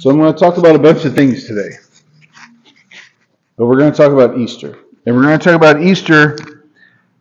So 0.00 0.08
I'm 0.08 0.16
going 0.16 0.32
to 0.32 0.40
talk 0.40 0.56
about 0.56 0.74
a 0.74 0.78
bunch 0.78 1.04
of 1.04 1.14
things 1.14 1.44
today. 1.44 1.76
But 3.58 3.66
we're 3.66 3.76
going 3.76 3.92
to 3.92 3.96
talk 3.96 4.12
about 4.12 4.38
Easter. 4.38 4.78
And 5.04 5.14
we're 5.14 5.24
going 5.24 5.38
to 5.38 5.44
talk 5.44 5.54
about 5.54 5.82
Easter 5.82 6.38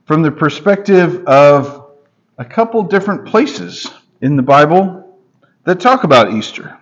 from 0.06 0.22
the 0.22 0.32
perspective 0.32 1.26
of 1.26 1.92
a 2.38 2.46
couple 2.46 2.82
different 2.84 3.28
places 3.28 3.86
in 4.22 4.38
the 4.38 4.42
Bible 4.42 5.20
that 5.66 5.82
talk 5.82 6.06
about 6.06 6.32
Easter. 6.32 6.80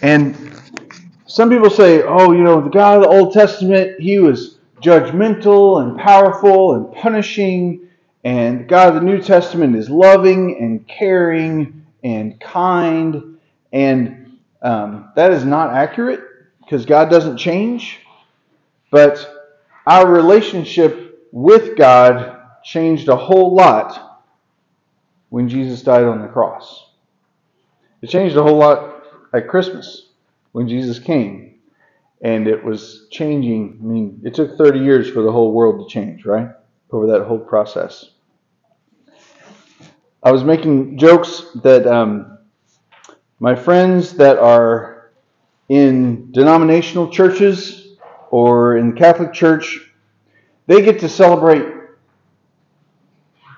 And 0.00 0.62
some 1.26 1.50
people 1.50 1.68
say, 1.68 2.04
oh, 2.04 2.30
you 2.30 2.44
know, 2.44 2.60
the 2.60 2.70
God 2.70 2.98
of 2.98 3.02
the 3.02 3.08
Old 3.08 3.32
Testament, 3.32 3.98
he 3.98 4.20
was 4.20 4.58
judgmental 4.80 5.82
and 5.82 5.98
powerful 5.98 6.76
and 6.76 6.94
punishing, 6.94 7.88
and 8.22 8.68
God 8.68 8.90
of 8.90 8.94
the 8.94 9.00
New 9.00 9.20
Testament 9.20 9.74
is 9.74 9.90
loving 9.90 10.56
and 10.60 10.86
caring 10.86 11.84
and 12.04 12.40
kind. 12.40 13.36
And 13.72 14.19
um, 14.62 15.12
that 15.16 15.32
is 15.32 15.44
not 15.44 15.74
accurate 15.74 16.20
because 16.60 16.84
God 16.86 17.10
doesn't 17.10 17.38
change. 17.38 18.00
But 18.90 19.28
our 19.86 20.10
relationship 20.10 21.28
with 21.32 21.76
God 21.76 22.36
changed 22.64 23.08
a 23.08 23.16
whole 23.16 23.54
lot 23.54 24.22
when 25.28 25.48
Jesus 25.48 25.82
died 25.82 26.04
on 26.04 26.22
the 26.22 26.28
cross. 26.28 26.86
It 28.02 28.08
changed 28.08 28.36
a 28.36 28.42
whole 28.42 28.58
lot 28.58 29.04
at 29.32 29.48
Christmas 29.48 30.08
when 30.52 30.68
Jesus 30.68 30.98
came. 30.98 31.54
And 32.22 32.46
it 32.46 32.62
was 32.62 33.06
changing. 33.10 33.78
I 33.80 33.84
mean, 33.84 34.20
it 34.24 34.34
took 34.34 34.58
30 34.58 34.80
years 34.80 35.08
for 35.08 35.22
the 35.22 35.32
whole 35.32 35.52
world 35.52 35.88
to 35.88 35.92
change, 35.92 36.26
right? 36.26 36.48
Over 36.90 37.06
that 37.06 37.26
whole 37.26 37.38
process. 37.38 38.10
I 40.22 40.32
was 40.32 40.44
making 40.44 40.98
jokes 40.98 41.46
that 41.62 41.86
um, 41.86 42.38
my 43.40 43.54
friends 43.54 44.12
that 44.12 44.38
are 44.38 45.10
in 45.70 46.30
denominational 46.30 47.08
churches 47.08 47.96
or 48.30 48.76
in 48.76 48.90
the 48.90 48.96
Catholic 48.96 49.32
Church, 49.32 49.80
they 50.66 50.82
get 50.82 51.00
to 51.00 51.08
celebrate. 51.08 51.64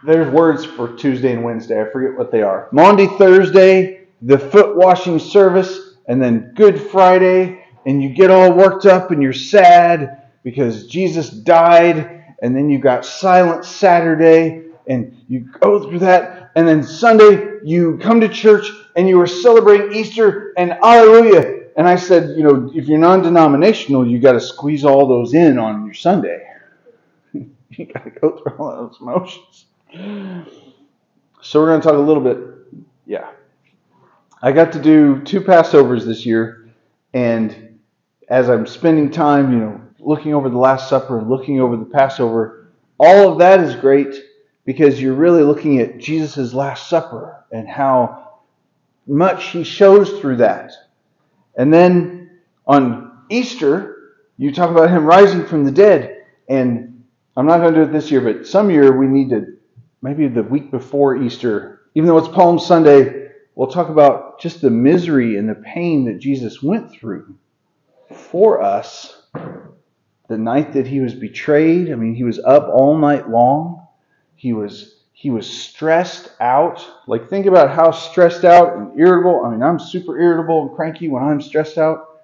There's 0.05 0.33
words 0.33 0.65
for 0.65 0.97
Tuesday 0.97 1.33
and 1.33 1.43
Wednesday. 1.43 1.81
I 1.81 1.91
forget 1.91 2.17
what 2.17 2.31
they 2.31 2.43
are. 2.43 2.69
Maundy 2.71 3.09
Thursday, 3.09 4.07
the 4.23 4.39
foot 4.39 4.77
washing 4.77 5.19
service, 5.19 5.97
and 6.07 6.23
then 6.23 6.53
Good 6.55 6.81
Friday, 6.81 7.65
and 7.85 8.01
you 8.01 8.11
get 8.11 8.31
all 8.31 8.53
worked 8.53 8.87
up 8.87 9.11
and 9.11 9.21
you're 9.21 9.33
sad 9.33 10.31
because 10.45 10.87
Jesus 10.87 11.31
died, 11.31 12.25
and 12.41 12.55
then 12.57 12.71
you 12.71 12.79
got 12.79 13.05
Silent 13.05 13.65
Saturday, 13.65 14.65
and 14.87 15.25
you 15.29 15.41
go 15.61 15.89
through 15.89 16.01
that, 16.01 16.53
and 16.55 16.67
then 16.67 16.83
Sunday 16.83 17.59
you 17.65 17.99
come 17.99 18.21
to 18.21 18.29
church 18.29 18.69
and 18.97 19.09
you 19.09 19.19
were 19.19 19.27
celebrating 19.27 19.93
Easter 19.95 20.53
and 20.57 20.73
Alleluia. 20.73 21.61
And 21.77 21.89
I 21.89 21.97
said, 21.97 22.37
you 22.37 22.43
know, 22.43 22.71
if 22.75 22.87
you're 22.87 22.99
non-denominational, 22.99 24.07
you 24.07 24.19
got 24.19 24.33
to 24.33 24.41
squeeze 24.41 24.85
all 24.85 25.07
those 25.07 25.35
in 25.35 25.59
on 25.59 25.85
your 25.85 25.95
Sunday. 25.95 26.47
you 27.33 27.87
got 27.87 28.05
to 28.05 28.11
go 28.11 28.37
through 28.37 28.57
all 28.59 28.77
those 28.77 29.01
motions. 29.01 29.67
So 31.41 31.61
we're 31.61 31.69
going 31.69 31.81
to 31.81 31.89
talk 31.89 31.97
a 31.97 32.01
little 32.01 32.23
bit. 32.23 32.39
Yeah, 33.07 33.31
I 34.43 34.53
got 34.53 34.73
to 34.73 34.81
do 34.81 35.21
two 35.23 35.41
Passovers 35.41 36.05
this 36.05 36.25
year, 36.25 36.69
and 37.15 37.79
as 38.29 38.49
I'm 38.49 38.67
spending 38.67 39.11
time, 39.11 39.53
you 39.53 39.59
know, 39.59 39.81
looking 39.99 40.35
over 40.35 40.49
the 40.49 40.59
Last 40.59 40.89
Supper 40.89 41.19
and 41.19 41.29
looking 41.29 41.61
over 41.61 41.77
the 41.77 41.85
Passover, 41.85 42.69
all 42.99 43.33
of 43.33 43.39
that 43.39 43.61
is 43.61 43.75
great 43.75 44.15
because 44.65 45.01
you're 45.01 45.15
really 45.15 45.43
looking 45.43 45.81
at 45.81 45.99
Jesus' 45.99 46.55
Last 46.55 46.89
Supper 46.89 47.45
and 47.51 47.69
how 47.69 48.32
much 49.07 49.49
he 49.49 49.65
shows 49.65 50.21
through 50.21 50.37
that. 50.37 50.73
And 51.57 51.73
then 51.73 52.39
on 52.67 53.25
Easter, 53.31 54.15
you 54.37 54.53
talk 54.53 54.71
about 54.71 54.91
him 54.91 55.05
rising 55.05 55.47
from 55.47 55.65
the 55.65 55.71
dead. 55.71 56.25
And 56.49 57.05
I'm 57.37 57.47
not 57.47 57.59
going 57.59 57.75
to 57.75 57.85
do 57.85 57.91
it 57.91 57.93
this 57.93 58.11
year, 58.11 58.21
but 58.21 58.47
some 58.47 58.71
year 58.71 58.97
we 58.97 59.07
need 59.07 59.31
to, 59.31 59.57
maybe 60.01 60.29
the 60.29 60.43
week 60.43 60.71
before 60.71 61.17
Easter, 61.17 61.83
even 61.95 62.09
though 62.09 62.19
it's 62.19 62.29
Palm 62.29 62.59
Sunday, 62.59 63.29
we'll 63.55 63.71
talk 63.71 63.89
about 63.89 64.41
just 64.41 64.61
the 64.61 64.71
misery 64.71 65.37
and 65.37 65.49
the 65.49 65.55
pain 65.55 66.05
that 66.07 66.19
Jesus 66.19 66.63
went 66.63 66.91
through 66.91 67.37
for 68.15 68.63
us 68.63 69.23
the 70.29 70.39
night 70.39 70.73
that 70.73 70.87
he 70.87 71.01
was 71.01 71.15
betrayed. 71.15 71.91
I 71.91 71.95
mean, 71.95 72.15
he 72.15 72.25
was 72.25 72.39
up 72.39 72.69
all 72.69 72.97
night 72.97 73.29
long 73.29 73.83
he 74.43 74.53
was 74.53 74.92
he 75.23 75.31
was 75.31 75.49
stressed 75.49 76.31
out. 76.41 76.85
Like 77.07 77.31
think 77.31 77.47
about 77.47 77.71
how 77.71 77.93
stressed 77.93 78.45
out 78.45 78.77
and 78.77 78.99
irritable. 78.99 79.45
I 79.45 79.53
mean, 79.53 79.63
I'm 79.63 79.79
super 79.79 80.19
irritable 80.19 80.63
and 80.63 80.75
cranky 80.75 81.07
when 81.07 81.23
I'm 81.23 81.41
stressed 81.41 81.79
out. 81.79 82.23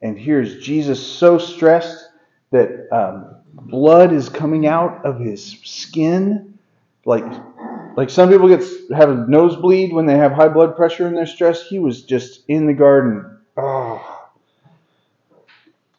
And 0.00 0.16
here's 0.16 0.62
Jesus 0.62 1.04
so 1.04 1.38
stressed 1.38 2.08
that 2.52 2.86
um, 2.92 3.34
blood 3.52 4.12
is 4.12 4.28
coming 4.28 4.64
out 4.64 5.04
of 5.04 5.18
his 5.18 5.58
skin. 5.64 6.56
Like 7.04 7.24
like 7.96 8.10
some 8.10 8.30
people 8.30 8.46
get 8.46 8.62
have 8.94 9.10
a 9.10 9.26
nosebleed 9.26 9.92
when 9.92 10.06
they 10.06 10.16
have 10.16 10.30
high 10.30 10.46
blood 10.46 10.76
pressure 10.76 11.08
and 11.08 11.16
they're 11.16 11.26
stressed. 11.26 11.66
He 11.66 11.80
was 11.80 12.04
just 12.04 12.44
in 12.46 12.68
the 12.68 12.74
garden. 12.74 13.38
Oh. 13.56 14.28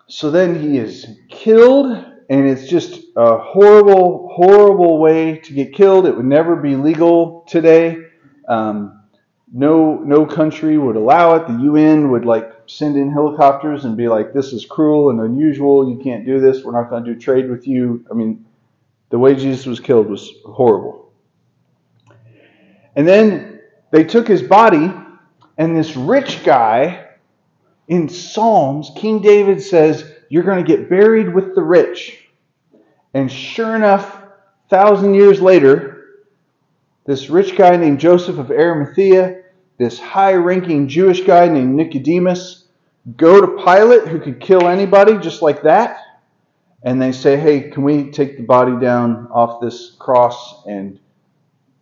So 0.07 0.31
then 0.31 0.61
he 0.61 0.77
is 0.77 1.07
killed 1.29 2.05
and 2.29 2.47
it's 2.47 2.67
just 2.67 3.01
a 3.15 3.37
horrible, 3.37 4.29
horrible 4.33 4.99
way 4.99 5.37
to 5.37 5.53
get 5.53 5.73
killed. 5.73 6.05
It 6.05 6.15
would 6.15 6.25
never 6.25 6.55
be 6.55 6.75
legal 6.75 7.45
today. 7.47 7.97
Um, 8.47 9.01
no, 9.51 9.95
no 9.95 10.25
country 10.25 10.77
would 10.77 10.97
allow 10.97 11.35
it. 11.35 11.47
The 11.47 11.63
UN 11.63 12.11
would 12.11 12.25
like 12.25 12.51
send 12.65 12.97
in 12.97 13.11
helicopters 13.11 13.85
and 13.85 13.95
be 13.95 14.09
like, 14.09 14.33
"This 14.33 14.51
is 14.51 14.65
cruel 14.65 15.09
and 15.09 15.21
unusual. 15.21 15.89
You 15.89 15.97
can't 16.03 16.25
do 16.25 16.41
this. 16.41 16.63
We're 16.63 16.73
not 16.73 16.89
going 16.89 17.05
to 17.05 17.13
do 17.13 17.19
trade 17.19 17.49
with 17.49 17.65
you." 17.65 18.05
I 18.11 18.13
mean, 18.13 18.45
the 19.09 19.19
way 19.19 19.35
Jesus 19.35 19.65
was 19.65 19.79
killed 19.79 20.09
was 20.09 20.29
horrible. 20.45 21.11
And 22.95 23.07
then 23.07 23.61
they 23.91 24.03
took 24.03 24.27
his 24.27 24.41
body, 24.41 24.91
and 25.57 25.77
this 25.77 25.95
rich 25.95 26.43
guy 26.43 27.05
in 27.87 28.09
Psalms, 28.09 28.91
King 28.97 29.21
David 29.21 29.61
says 29.61 30.11
you're 30.29 30.43
going 30.43 30.63
to 30.63 30.67
get 30.67 30.89
buried 30.89 31.33
with 31.33 31.55
the 31.55 31.63
rich. 31.63 32.27
And 33.13 33.31
sure 33.31 33.75
enough, 33.75 34.23
thousand 34.69 35.13
years 35.13 35.41
later, 35.41 35.97
this 37.05 37.29
rich 37.29 37.55
guy 37.55 37.77
named 37.77 37.99
Joseph 37.99 38.37
of 38.37 38.51
Arimathea, 38.51 39.43
this 39.77 39.99
high 39.99 40.33
ranking 40.33 40.87
Jewish 40.87 41.21
guy 41.21 41.47
named 41.47 41.75
Nicodemus, 41.75 42.65
go 43.15 43.39
to 43.39 43.63
Pilate, 43.63 44.07
who 44.07 44.19
could 44.19 44.41
kill 44.41 44.67
anybody 44.67 45.17
just 45.17 45.41
like 45.41 45.63
that. 45.63 46.01
And 46.83 47.01
they 47.01 47.11
say, 47.11 47.37
hey, 47.37 47.69
can 47.69 47.83
we 47.83 48.11
take 48.11 48.37
the 48.37 48.43
body 48.43 48.73
down 48.79 49.27
off 49.31 49.61
this 49.61 49.95
cross 49.97 50.65
and 50.67 50.99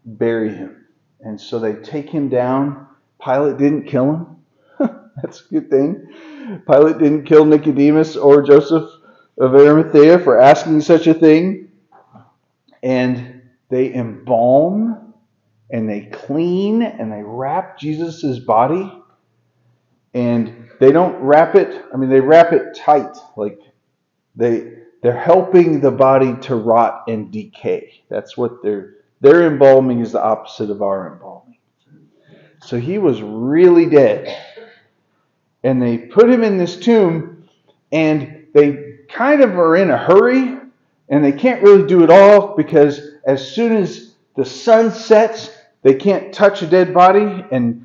bury 0.05 0.53
him? 0.53 0.85
And 1.21 1.39
so 1.39 1.59
they 1.59 1.73
take 1.73 2.09
him 2.09 2.29
down. 2.29 2.87
Pilate 3.23 3.57
didn't 3.57 3.87
kill 3.87 4.13
him. 4.13 4.35
That's 5.21 5.41
a 5.41 5.53
good 5.53 5.69
thing. 5.69 6.07
Pilate 6.67 6.97
didn't 6.97 7.25
kill 7.25 7.45
Nicodemus 7.45 8.15
or 8.15 8.41
Joseph 8.41 8.89
of 9.37 9.55
Arimathea 9.55 10.19
for 10.19 10.39
asking 10.39 10.81
such 10.81 11.07
a 11.07 11.13
thing. 11.13 11.69
And 12.83 13.41
they 13.69 13.93
embalm 13.93 15.13
and 15.71 15.89
they 15.89 16.01
clean 16.01 16.83
and 16.83 17.11
they 17.11 17.23
wrap 17.23 17.79
Jesus' 17.79 18.39
body. 18.39 18.91
And 20.13 20.69
they 20.79 20.91
don't 20.91 21.15
wrap 21.17 21.55
it, 21.55 21.85
I 21.93 21.97
mean, 21.97 22.09
they 22.09 22.21
wrap 22.21 22.53
it 22.53 22.75
tight. 22.75 23.17
Like 23.35 23.59
they, 24.35 24.73
they're 25.01 25.19
helping 25.19 25.81
the 25.81 25.91
body 25.91 26.35
to 26.43 26.55
rot 26.55 27.03
and 27.07 27.31
decay. 27.31 28.03
That's 28.09 28.37
what 28.37 28.61
they're, 28.61 28.95
their 29.21 29.47
embalming 29.47 29.99
is 30.01 30.11
the 30.11 30.23
opposite 30.23 30.69
of 30.69 30.81
our 30.81 31.11
embalming. 31.13 31.57
So 32.63 32.79
he 32.79 32.97
was 32.97 33.21
really 33.21 33.87
dead 33.87 34.54
and 35.65 35.81
they 35.81 35.97
put 35.97 36.29
him 36.29 36.43
in 36.43 36.57
this 36.57 36.77
tomb 36.77 37.49
and 37.91 38.45
they 38.53 38.99
kind 39.09 39.41
of 39.41 39.57
are 39.57 39.75
in 39.75 39.89
a 39.89 39.97
hurry 39.97 40.57
and 41.09 41.25
they 41.25 41.31
can't 41.31 41.63
really 41.63 41.87
do 41.87 42.03
it 42.03 42.11
all 42.11 42.55
because 42.55 43.01
as 43.25 43.51
soon 43.51 43.75
as 43.75 44.13
the 44.35 44.45
sun 44.45 44.91
sets, 44.91 45.49
they 45.81 45.95
can't 45.95 46.31
touch 46.31 46.61
a 46.61 46.67
dead 46.67 46.93
body. 46.93 47.43
And 47.51 47.83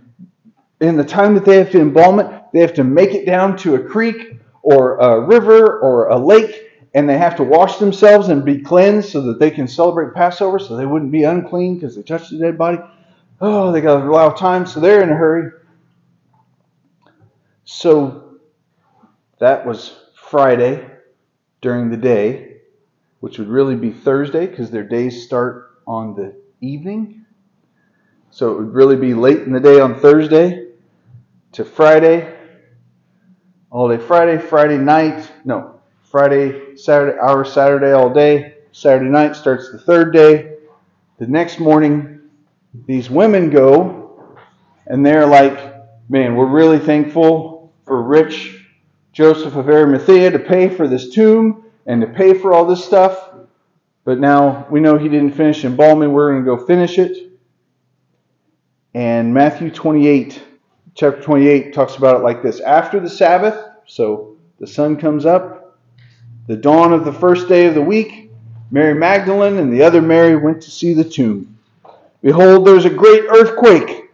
in 0.81 0.97
the 0.99 1.05
time 1.05 1.35
that 1.35 1.47
they 1.47 1.57
have 1.57 1.71
to 1.71 1.81
embalm 1.81 2.21
it, 2.21 2.31
they 2.53 2.61
have 2.61 2.75
to 2.75 2.85
make 2.85 3.15
it 3.15 3.25
down 3.25 3.57
to 3.59 3.77
a 3.77 3.83
creek 3.83 4.37
or 4.63 4.99
a 4.99 5.21
river 5.21 5.81
or 5.81 6.09
a 6.09 6.19
lake 6.19 6.67
and 6.93 7.09
they 7.09 7.17
have 7.17 7.37
to 7.37 7.45
wash 7.45 7.79
themselves 7.79 8.29
and 8.29 8.45
be 8.45 8.61
cleansed 8.61 9.11
so 9.11 9.23
that 9.23 9.39
they 9.39 9.51
can 9.51 9.67
celebrate 9.67 10.13
Passover 10.13 10.59
so 10.59 10.77
they 10.77 10.87
wouldn't 10.87 11.13
be 11.13 11.23
unclean 11.23 11.77
because 11.77 11.97
they 11.97 12.03
touched 12.03 12.31
the 12.31 12.39
dead 12.39 12.59
body. 12.59 12.79
Oh, 13.41 13.73
they 13.73 13.81
got 13.81 14.05
a 14.05 14.11
lot 14.11 14.31
of 14.31 14.39
time, 14.39 14.67
so 14.67 14.81
they're 14.81 15.03
in 15.03 15.09
a 15.09 15.17
hurry. 15.17 15.53
So 17.73 18.35
that 19.39 19.65
was 19.65 19.97
Friday 20.15 20.85
during 21.61 21.89
the 21.89 21.97
day, 21.97 22.57
which 23.21 23.39
would 23.39 23.49
really 23.49 23.77
be 23.77 23.93
Thursday 23.93 24.47
because 24.47 24.71
their 24.73 24.83
days 24.83 25.25
start 25.25 25.79
on 25.87 26.17
the 26.17 26.35
evening. 26.61 27.25
So 28.33 28.51
it 28.53 28.59
would 28.59 28.75
really 28.75 28.97
be 28.97 29.15
late 29.15 29.39
in 29.41 29.53
the 29.53 29.61
day 29.61 29.81
on 29.81 30.01
Thursday. 30.01 30.67
to 31.53 31.65
Friday, 31.65 32.33
all 33.71 33.89
day 33.89 33.99
Friday, 33.99 34.39
Friday 34.39 34.79
night, 34.79 35.31
no, 35.45 35.81
Friday, 36.03 36.77
Saturday, 36.77 37.19
hour 37.19 37.45
Saturday 37.45 37.93
all 37.93 38.11
day. 38.11 38.55
Saturday 38.73 39.11
night 39.11 39.37
starts 39.37 39.71
the 39.73 39.79
third 39.79 40.13
day. 40.13 40.57
The 41.19 41.27
next 41.29 41.61
morning, 41.61 42.21
these 42.87 43.11
women 43.11 43.51
go 43.51 44.37
and 44.87 45.07
they're 45.07 45.27
like, 45.27 45.59
man, 46.09 46.35
we're 46.35 46.47
really 46.47 46.81
thankful 46.81 47.60
for 47.85 48.03
rich 48.03 48.67
Joseph 49.13 49.57
of 49.57 49.69
Arimathea 49.69 50.31
to 50.31 50.39
pay 50.39 50.69
for 50.69 50.87
this 50.87 51.11
tomb 51.11 51.65
and 51.87 52.01
to 52.01 52.07
pay 52.07 52.35
for 52.35 52.53
all 52.53 52.65
this 52.65 52.85
stuff. 52.85 53.31
But 54.05 54.19
now 54.19 54.67
we 54.71 54.81
know 54.81 54.97
he 54.97 55.09
didn't 55.09 55.33
finish 55.33 55.65
embalming. 55.65 56.13
We're 56.13 56.33
going 56.33 56.45
to 56.45 56.57
go 56.57 56.65
finish 56.65 56.99
it. 56.99 57.31
And 58.95 59.33
Matthew 59.33 59.71
28, 59.71 60.43
chapter 60.95 61.21
28, 61.21 61.73
talks 61.73 61.97
about 61.97 62.17
it 62.17 62.25
like 62.25 62.43
this 62.43 62.61
After 62.61 62.99
the 62.99 63.11
Sabbath, 63.11 63.57
so 63.87 64.37
the 64.59 64.67
sun 64.67 64.97
comes 64.97 65.27
up, 65.27 65.79
the 66.47 66.57
dawn 66.57 66.93
of 66.93 67.05
the 67.05 67.13
first 67.13 67.49
day 67.49 67.67
of 67.67 67.75
the 67.75 67.83
week, 67.83 68.31
Mary 68.71 68.95
Magdalene 68.95 69.59
and 69.59 69.73
the 69.73 69.83
other 69.83 70.03
Mary 70.03 70.37
went 70.37 70.63
to 70.63 70.71
see 70.71 70.95
the 70.95 71.05
tomb. 71.05 71.59
Behold, 72.23 72.67
there 72.67 72.75
was 72.75 72.85
a 72.85 72.91
great 72.91 73.25
earthquake, 73.29 74.10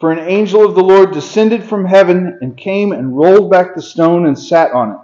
for 0.00 0.10
an 0.10 0.18
angel 0.18 0.64
of 0.64 0.74
the 0.74 0.82
Lord 0.82 1.12
descended 1.12 1.62
from 1.62 1.84
heaven 1.84 2.38
and 2.40 2.56
came 2.56 2.92
and 2.92 3.16
rolled 3.16 3.50
back 3.50 3.74
the 3.74 3.82
stone 3.82 4.26
and 4.26 4.38
sat 4.38 4.72
on 4.72 4.92
it. 4.92 4.98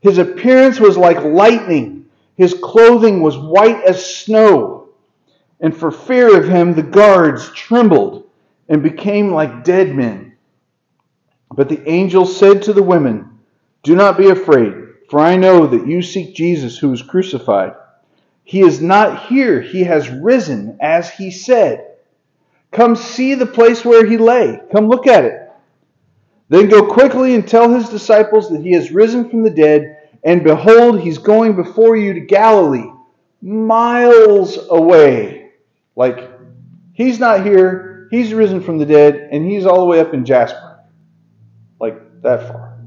His 0.00 0.16
appearance 0.16 0.80
was 0.80 0.96
like 0.96 1.22
lightning, 1.22 2.06
his 2.36 2.54
clothing 2.54 3.20
was 3.20 3.36
white 3.36 3.84
as 3.84 4.16
snow. 4.16 4.88
And 5.60 5.76
for 5.76 5.90
fear 5.90 6.36
of 6.38 6.48
him, 6.48 6.74
the 6.74 6.82
guards 6.82 7.50
trembled 7.52 8.26
and 8.68 8.82
became 8.82 9.30
like 9.30 9.62
dead 9.62 9.94
men. 9.94 10.36
But 11.50 11.68
the 11.68 11.88
angel 11.88 12.26
said 12.26 12.62
to 12.62 12.72
the 12.72 12.82
women, 12.82 13.38
Do 13.82 13.94
not 13.94 14.18
be 14.18 14.30
afraid, 14.30 14.74
for 15.10 15.20
I 15.20 15.36
know 15.36 15.66
that 15.66 15.86
you 15.86 16.02
seek 16.02 16.34
Jesus 16.34 16.78
who 16.78 16.88
was 16.88 17.02
crucified. 17.02 17.74
He 18.42 18.60
is 18.60 18.80
not 18.80 19.26
here, 19.26 19.60
he 19.60 19.84
has 19.84 20.08
risen, 20.08 20.78
as 20.80 21.10
he 21.10 21.30
said. 21.30 21.93
Come 22.74 22.96
see 22.96 23.34
the 23.34 23.46
place 23.46 23.84
where 23.84 24.04
he 24.04 24.16
lay. 24.16 24.60
Come 24.72 24.88
look 24.88 25.06
at 25.06 25.24
it. 25.24 25.50
Then 26.48 26.68
go 26.68 26.86
quickly 26.86 27.34
and 27.34 27.46
tell 27.46 27.70
his 27.70 27.88
disciples 27.88 28.50
that 28.50 28.62
he 28.62 28.72
has 28.72 28.90
risen 28.90 29.30
from 29.30 29.42
the 29.42 29.50
dead, 29.50 30.10
and 30.24 30.44
behold, 30.44 31.00
he's 31.00 31.18
going 31.18 31.56
before 31.56 31.96
you 31.96 32.12
to 32.14 32.20
Galilee, 32.20 32.90
miles 33.40 34.58
away. 34.70 35.52
Like, 35.96 36.30
he's 36.92 37.18
not 37.18 37.44
here, 37.44 38.08
he's 38.10 38.34
risen 38.34 38.60
from 38.60 38.78
the 38.78 38.86
dead, 38.86 39.28
and 39.32 39.48
he's 39.48 39.64
all 39.64 39.80
the 39.80 39.86
way 39.86 40.00
up 40.00 40.12
in 40.12 40.24
Jasper. 40.24 40.80
Like, 41.80 42.22
that 42.22 42.48
far. 42.48 42.78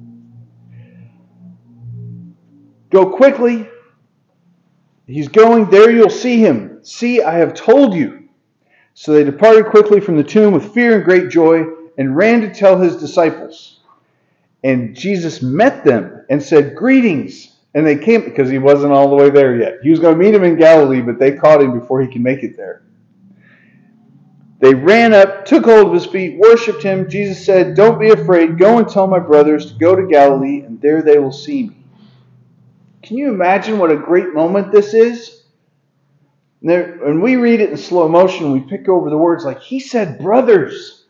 Go 2.89 3.09
quickly, 3.09 3.67
He's 5.07 5.29
going, 5.29 5.69
there 5.69 5.89
you'll 5.89 6.09
see 6.09 6.39
him. 6.39 6.79
See, 6.83 7.21
I 7.21 7.35
have 7.37 7.53
told 7.53 7.93
you. 7.93 8.26
So 8.99 9.13
they 9.13 9.23
departed 9.23 9.67
quickly 9.67 9.99
from 9.99 10.17
the 10.17 10.23
tomb 10.23 10.53
with 10.53 10.73
fear 10.73 10.95
and 10.95 11.05
great 11.05 11.29
joy 11.29 11.67
and 11.99 12.17
ran 12.17 12.41
to 12.41 12.51
tell 12.51 12.79
his 12.79 12.97
disciples. 12.97 13.81
And 14.63 14.95
Jesus 14.95 15.39
met 15.39 15.85
them 15.85 16.25
and 16.31 16.41
said, 16.41 16.75
Greetings. 16.75 17.57
And 17.75 17.85
they 17.85 17.95
came 17.95 18.23
because 18.23 18.49
he 18.49 18.57
wasn't 18.57 18.93
all 18.93 19.07
the 19.07 19.15
way 19.15 19.29
there 19.29 19.55
yet. 19.55 19.75
He 19.83 19.91
was 19.91 19.99
going 19.99 20.17
to 20.17 20.19
meet 20.19 20.33
him 20.33 20.43
in 20.43 20.55
Galilee, 20.55 21.01
but 21.01 21.19
they 21.19 21.33
caught 21.33 21.61
him 21.61 21.79
before 21.79 22.01
he 22.01 22.07
could 22.07 22.23
make 22.23 22.41
it 22.41 22.57
there. 22.57 22.81
They 24.61 24.73
ran 24.73 25.13
up, 25.13 25.45
took 25.45 25.65
hold 25.65 25.85
of 25.85 25.93
his 25.93 26.07
feet, 26.07 26.39
worshipped 26.39 26.81
him. 26.81 27.07
Jesus 27.07 27.45
said, 27.45 27.75
Don't 27.75 27.99
be 27.99 28.09
afraid. 28.09 28.57
Go 28.57 28.79
and 28.79 28.89
tell 28.89 29.05
my 29.05 29.19
brothers 29.19 29.71
to 29.71 29.77
go 29.77 29.95
to 29.95 30.07
Galilee, 30.07 30.61
and 30.61 30.81
there 30.81 31.03
they 31.03 31.19
will 31.19 31.31
see 31.31 31.67
me. 31.67 31.77
Can 33.03 33.17
you 33.17 33.29
imagine 33.29 33.77
what 33.77 33.91
a 33.91 33.95
great 33.95 34.33
moment 34.33 34.71
this 34.71 34.95
is? 34.95 35.43
There, 36.61 36.97
when 37.03 37.21
we 37.21 37.35
read 37.35 37.61
it 37.61 37.69
in 37.69 37.77
slow 37.77 38.07
motion, 38.07 38.51
we 38.51 38.61
pick 38.61 38.89
over 38.89 39.09
the 39.09 39.17
words 39.17 39.45
like, 39.45 39.61
He 39.61 39.79
said 39.79 40.19
brothers. 40.19 41.05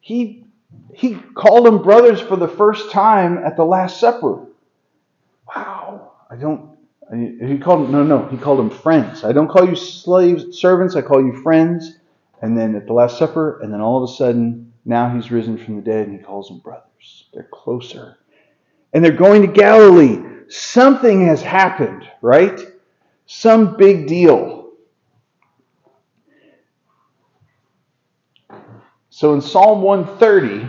He, 0.00 0.44
he 0.92 1.14
called 1.34 1.66
them 1.66 1.82
brothers 1.82 2.20
for 2.20 2.36
the 2.36 2.48
first 2.48 2.90
time 2.90 3.38
at 3.38 3.56
the 3.56 3.64
Last 3.64 3.98
Supper. 3.98 4.46
Wow. 5.54 6.12
I 6.30 6.36
don't. 6.36 6.70
He 7.12 7.58
called 7.58 7.84
them, 7.84 7.92
no, 7.92 8.02
no, 8.02 8.26
he 8.28 8.36
called 8.36 8.58
them 8.58 8.70
friends. 8.70 9.24
I 9.24 9.32
don't 9.32 9.48
call 9.48 9.68
you 9.68 9.76
slaves, 9.76 10.58
servants, 10.58 10.96
I 10.96 11.02
call 11.02 11.24
you 11.24 11.42
friends. 11.42 11.98
And 12.42 12.56
then 12.58 12.74
at 12.74 12.86
the 12.86 12.92
Last 12.92 13.18
Supper, 13.18 13.60
and 13.60 13.72
then 13.72 13.80
all 13.80 14.02
of 14.02 14.10
a 14.10 14.12
sudden, 14.12 14.72
now 14.84 15.14
he's 15.14 15.30
risen 15.30 15.56
from 15.56 15.76
the 15.76 15.82
dead 15.82 16.08
and 16.08 16.18
he 16.18 16.22
calls 16.22 16.48
them 16.48 16.58
brothers. 16.58 17.26
They're 17.32 17.48
closer. 17.50 18.18
And 18.92 19.04
they're 19.04 19.12
going 19.12 19.42
to 19.42 19.48
Galilee 19.48 20.34
something 20.48 21.26
has 21.26 21.42
happened, 21.42 22.08
right? 22.20 22.60
Some 23.26 23.76
big 23.76 24.06
deal. 24.06 24.63
So 29.16 29.32
in 29.32 29.40
Psalm 29.40 29.80
130, 29.80 30.68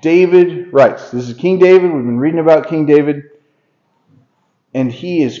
David 0.00 0.72
writes, 0.72 1.10
this 1.10 1.28
is 1.28 1.36
King 1.36 1.58
David, 1.58 1.92
we've 1.92 2.02
been 2.02 2.18
reading 2.18 2.40
about 2.40 2.66
King 2.66 2.86
David, 2.86 3.24
and 4.72 4.90
he 4.90 5.22
is 5.22 5.38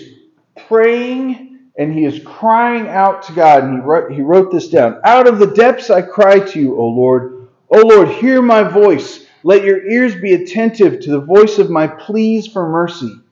praying 0.68 1.70
and 1.78 1.90
he 1.90 2.04
is 2.04 2.22
crying 2.22 2.86
out 2.86 3.22
to 3.22 3.32
God, 3.32 3.64
and 3.64 3.76
he 3.76 3.80
wrote, 3.80 4.12
he 4.12 4.20
wrote 4.20 4.52
this 4.52 4.68
down. 4.68 5.00
Out 5.04 5.26
of 5.26 5.38
the 5.38 5.54
depths 5.54 5.88
I 5.88 6.02
cry 6.02 6.38
to 6.38 6.60
you, 6.60 6.78
O 6.78 6.84
Lord. 6.84 7.48
O 7.70 7.78
Lord, 7.78 8.08
hear 8.10 8.42
my 8.42 8.62
voice. 8.62 9.24
Let 9.42 9.64
your 9.64 9.82
ears 9.90 10.14
be 10.14 10.34
attentive 10.34 11.00
to 11.00 11.12
the 11.12 11.20
voice 11.20 11.58
of 11.58 11.70
my 11.70 11.86
pleas 11.86 12.46
for 12.46 12.68
mercy. 12.68 13.22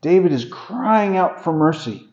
David 0.00 0.32
is 0.32 0.44
crying 0.46 1.16
out 1.16 1.44
for 1.44 1.52
mercy. 1.52 2.08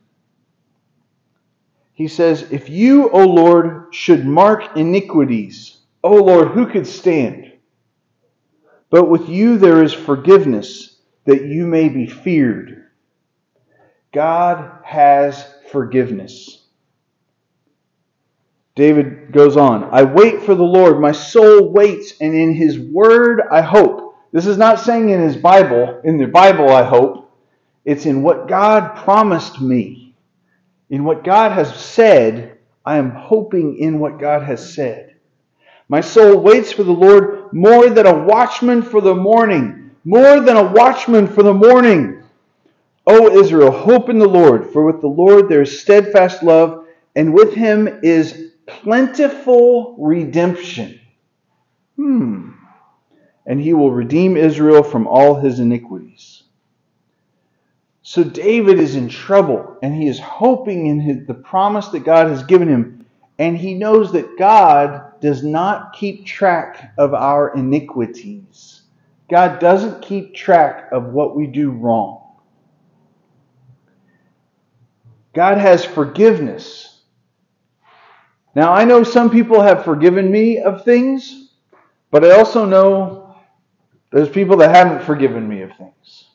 He 1.93 2.07
says, 2.07 2.51
If 2.51 2.69
you, 2.69 3.09
O 3.09 3.25
Lord, 3.25 3.87
should 3.91 4.23
mark 4.23 4.77
iniquities, 4.77 5.76
O 6.03 6.15
Lord, 6.15 6.49
who 6.49 6.67
could 6.67 6.87
stand? 6.87 7.51
But 8.89 9.09
with 9.09 9.27
you 9.27 9.57
there 9.57 9.83
is 9.83 9.93
forgiveness, 9.93 10.99
that 11.25 11.45
you 11.45 11.67
may 11.67 11.89
be 11.89 12.07
feared. 12.07 12.85
God 14.13 14.79
has 14.83 15.45
forgiveness. 15.71 16.63
David 18.75 19.31
goes 19.31 19.57
on, 19.57 19.85
I 19.85 20.03
wait 20.03 20.43
for 20.43 20.53
the 20.53 20.63
Lord, 20.63 21.01
my 21.01 21.11
soul 21.11 21.71
waits, 21.71 22.13
and 22.21 22.33
in 22.35 22.53
his 22.53 22.77
word 22.79 23.41
I 23.51 23.61
hope. 23.61 24.15
This 24.31 24.45
is 24.45 24.57
not 24.57 24.79
saying 24.79 25.09
in 25.09 25.19
his 25.19 25.35
Bible, 25.35 26.01
in 26.03 26.17
the 26.17 26.27
Bible 26.27 26.69
I 26.69 26.83
hope. 26.83 27.31
It's 27.83 28.05
in 28.05 28.21
what 28.21 28.47
God 28.47 28.95
promised 28.97 29.59
me. 29.59 30.15
In 30.89 31.03
what 31.03 31.23
God 31.23 31.53
has 31.53 31.75
said, 31.75 32.57
I 32.85 32.97
am 32.97 33.11
hoping 33.11 33.77
in 33.79 33.99
what 33.99 34.19
God 34.19 34.43
has 34.43 34.73
said. 34.73 35.16
My 35.89 36.01
soul 36.01 36.37
waits 36.39 36.71
for 36.71 36.83
the 36.83 36.91
Lord 36.91 37.53
more 37.53 37.89
than 37.89 38.05
a 38.05 38.23
watchman 38.25 38.81
for 38.81 39.01
the 39.01 39.15
morning. 39.15 39.91
More 40.03 40.39
than 40.39 40.57
a 40.57 40.71
watchman 40.71 41.27
for 41.27 41.43
the 41.43 41.53
morning. 41.53 42.23
O 43.05 43.39
Israel, 43.39 43.71
hope 43.71 44.09
in 44.09 44.19
the 44.19 44.27
Lord, 44.27 44.71
for 44.71 44.85
with 44.85 44.99
the 44.99 45.07
Lord 45.07 45.47
there 45.47 45.61
is 45.61 45.79
steadfast 45.79 46.43
love, 46.43 46.85
and 47.15 47.33
with 47.33 47.53
him 47.53 47.87
is 48.03 48.51
plentiful 48.65 49.95
redemption. 49.97 50.99
Hmm. 51.95 52.51
And 53.45 53.61
he 53.61 53.73
will 53.73 53.91
redeem 53.91 54.35
Israel 54.35 54.83
from 54.83 55.07
all 55.07 55.35
his 55.35 55.59
iniquities. 55.59 56.43
So 58.01 58.23
David 58.23 58.79
is 58.79 58.95
in 58.95 59.09
trouble 59.09 59.77
and 59.81 59.93
he 59.93 60.07
is 60.07 60.17
hoping 60.19 60.87
in 60.87 60.99
his, 60.99 61.27
the 61.27 61.33
promise 61.33 61.89
that 61.89 62.05
God 62.05 62.27
has 62.27 62.43
given 62.43 62.69
him. 62.69 63.05
And 63.37 63.57
he 63.57 63.73
knows 63.73 64.13
that 64.13 64.37
God 64.37 65.06
does 65.21 65.43
not 65.43 65.93
keep 65.93 66.25
track 66.25 66.93
of 66.97 67.13
our 67.13 67.55
iniquities. 67.55 68.83
God 69.29 69.59
doesn't 69.59 70.01
keep 70.01 70.35
track 70.35 70.89
of 70.91 71.07
what 71.07 71.35
we 71.35 71.47
do 71.47 71.71
wrong. 71.71 72.23
God 75.33 75.57
has 75.57 75.83
forgiveness. 75.83 77.01
Now, 78.55 78.73
I 78.73 78.85
know 78.85 79.03
some 79.03 79.29
people 79.29 79.61
have 79.61 79.83
forgiven 79.83 80.31
me 80.31 80.59
of 80.59 80.83
things, 80.83 81.51
but 82.09 82.23
I 82.25 82.31
also 82.31 82.65
know 82.65 83.35
there's 84.11 84.29
people 84.29 84.57
that 84.57 84.73
haven't 84.73 85.03
forgiven 85.03 85.47
me 85.47 85.61
of 85.61 85.71
things. 85.77 86.25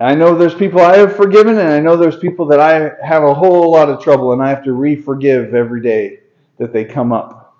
I 0.00 0.16
know 0.16 0.36
there's 0.36 0.54
people 0.54 0.80
I 0.80 0.96
have 0.96 1.14
forgiven, 1.14 1.58
and 1.58 1.68
I 1.68 1.78
know 1.78 1.96
there's 1.96 2.18
people 2.18 2.44
that 2.46 2.58
I 2.58 2.90
have 3.06 3.22
a 3.22 3.32
whole 3.32 3.70
lot 3.70 3.88
of 3.88 4.02
trouble, 4.02 4.32
and 4.32 4.42
I 4.42 4.48
have 4.48 4.64
to 4.64 4.72
re 4.72 4.96
forgive 4.96 5.54
every 5.54 5.80
day 5.80 6.21
that 6.58 6.72
they 6.72 6.84
come 6.84 7.12
up. 7.12 7.56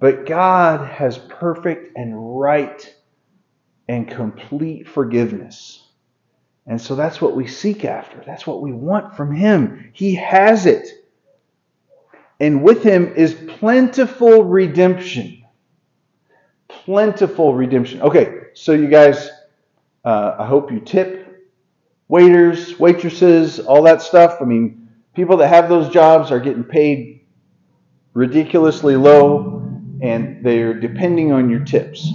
But 0.00 0.26
God 0.26 0.88
has 0.88 1.18
perfect 1.18 1.96
and 1.96 2.38
right 2.38 2.94
and 3.88 4.08
complete 4.08 4.88
forgiveness. 4.88 5.84
And 6.66 6.80
so 6.80 6.94
that's 6.94 7.20
what 7.20 7.34
we 7.34 7.46
seek 7.46 7.84
after. 7.84 8.22
That's 8.24 8.46
what 8.46 8.60
we 8.60 8.72
want 8.72 9.16
from 9.16 9.34
Him. 9.34 9.90
He 9.94 10.14
has 10.16 10.66
it. 10.66 10.86
And 12.38 12.62
with 12.62 12.82
Him 12.82 13.14
is 13.16 13.34
plentiful 13.34 14.44
redemption. 14.44 15.44
Plentiful 16.68 17.54
redemption. 17.54 18.02
Okay, 18.02 18.42
so 18.54 18.72
you 18.72 18.88
guys, 18.88 19.30
uh, 20.04 20.36
I 20.38 20.46
hope 20.46 20.70
you 20.70 20.80
tip 20.80 21.48
waiters, 22.08 22.78
waitresses, 22.78 23.58
all 23.60 23.82
that 23.82 24.02
stuff. 24.02 24.36
I 24.40 24.44
mean, 24.44 24.90
people 25.14 25.38
that 25.38 25.48
have 25.48 25.68
those 25.68 25.88
jobs 25.88 26.30
are 26.30 26.40
getting 26.40 26.64
paid 26.64 27.17
ridiculously 28.18 28.96
low 28.96 29.62
and 30.02 30.44
they're 30.44 30.74
depending 30.74 31.30
on 31.30 31.48
your 31.48 31.60
tips. 31.60 32.10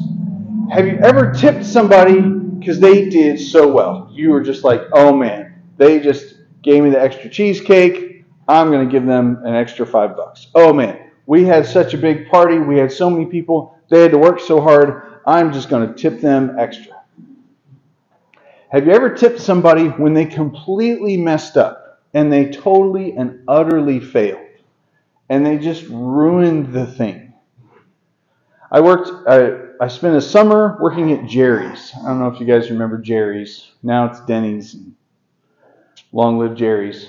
Have 0.69 0.85
you 0.85 0.97
ever 0.97 1.31
tipped 1.31 1.65
somebody 1.65 2.19
because 2.19 2.77
they 2.77 3.07
did 3.07 3.39
so 3.39 3.71
well? 3.71 4.09
You 4.11 4.31
were 4.31 4.41
just 4.41 4.65
like, 4.65 4.81
oh 4.91 5.15
man, 5.15 5.61
they 5.77 6.01
just 6.01 6.35
gave 6.61 6.83
me 6.83 6.89
the 6.89 7.01
extra 7.01 7.29
cheesecake. 7.29 8.25
I'm 8.49 8.69
going 8.69 8.85
to 8.85 8.91
give 8.91 9.05
them 9.05 9.43
an 9.45 9.55
extra 9.55 9.85
five 9.85 10.17
bucks. 10.17 10.47
Oh 10.53 10.73
man, 10.73 11.09
we 11.25 11.45
had 11.45 11.65
such 11.65 11.93
a 11.93 11.97
big 11.97 12.27
party. 12.27 12.59
We 12.59 12.77
had 12.77 12.91
so 12.91 13.09
many 13.09 13.25
people. 13.25 13.79
They 13.89 14.01
had 14.01 14.11
to 14.11 14.17
work 14.17 14.41
so 14.41 14.59
hard. 14.59 15.21
I'm 15.25 15.53
just 15.53 15.69
going 15.69 15.87
to 15.87 15.93
tip 15.93 16.19
them 16.19 16.57
extra. 16.59 17.01
Have 18.73 18.85
you 18.85 18.91
ever 18.91 19.15
tipped 19.15 19.39
somebody 19.39 19.87
when 19.87 20.13
they 20.13 20.25
completely 20.25 21.15
messed 21.15 21.55
up 21.55 22.01
and 22.13 22.31
they 22.31 22.51
totally 22.51 23.13
and 23.15 23.39
utterly 23.47 24.01
failed 24.01 24.41
and 25.29 25.45
they 25.45 25.57
just 25.57 25.83
ruined 25.87 26.73
the 26.73 26.85
thing? 26.85 27.33
I 28.71 28.81
worked, 28.81 29.11
I, 29.27 29.83
I 29.83 29.87
spent 29.87 30.15
a 30.15 30.21
summer 30.21 30.77
working 30.81 31.11
at 31.11 31.27
Jerry's. 31.27 31.91
I 32.01 32.07
don't 32.07 32.19
know 32.19 32.27
if 32.27 32.39
you 32.39 32.45
guys 32.45 32.71
remember 32.71 32.97
Jerry's. 32.97 33.71
Now 33.83 34.05
it's 34.05 34.19
Denny's. 34.21 34.75
Long 36.11 36.39
live 36.39 36.55
Jerry's. 36.55 37.07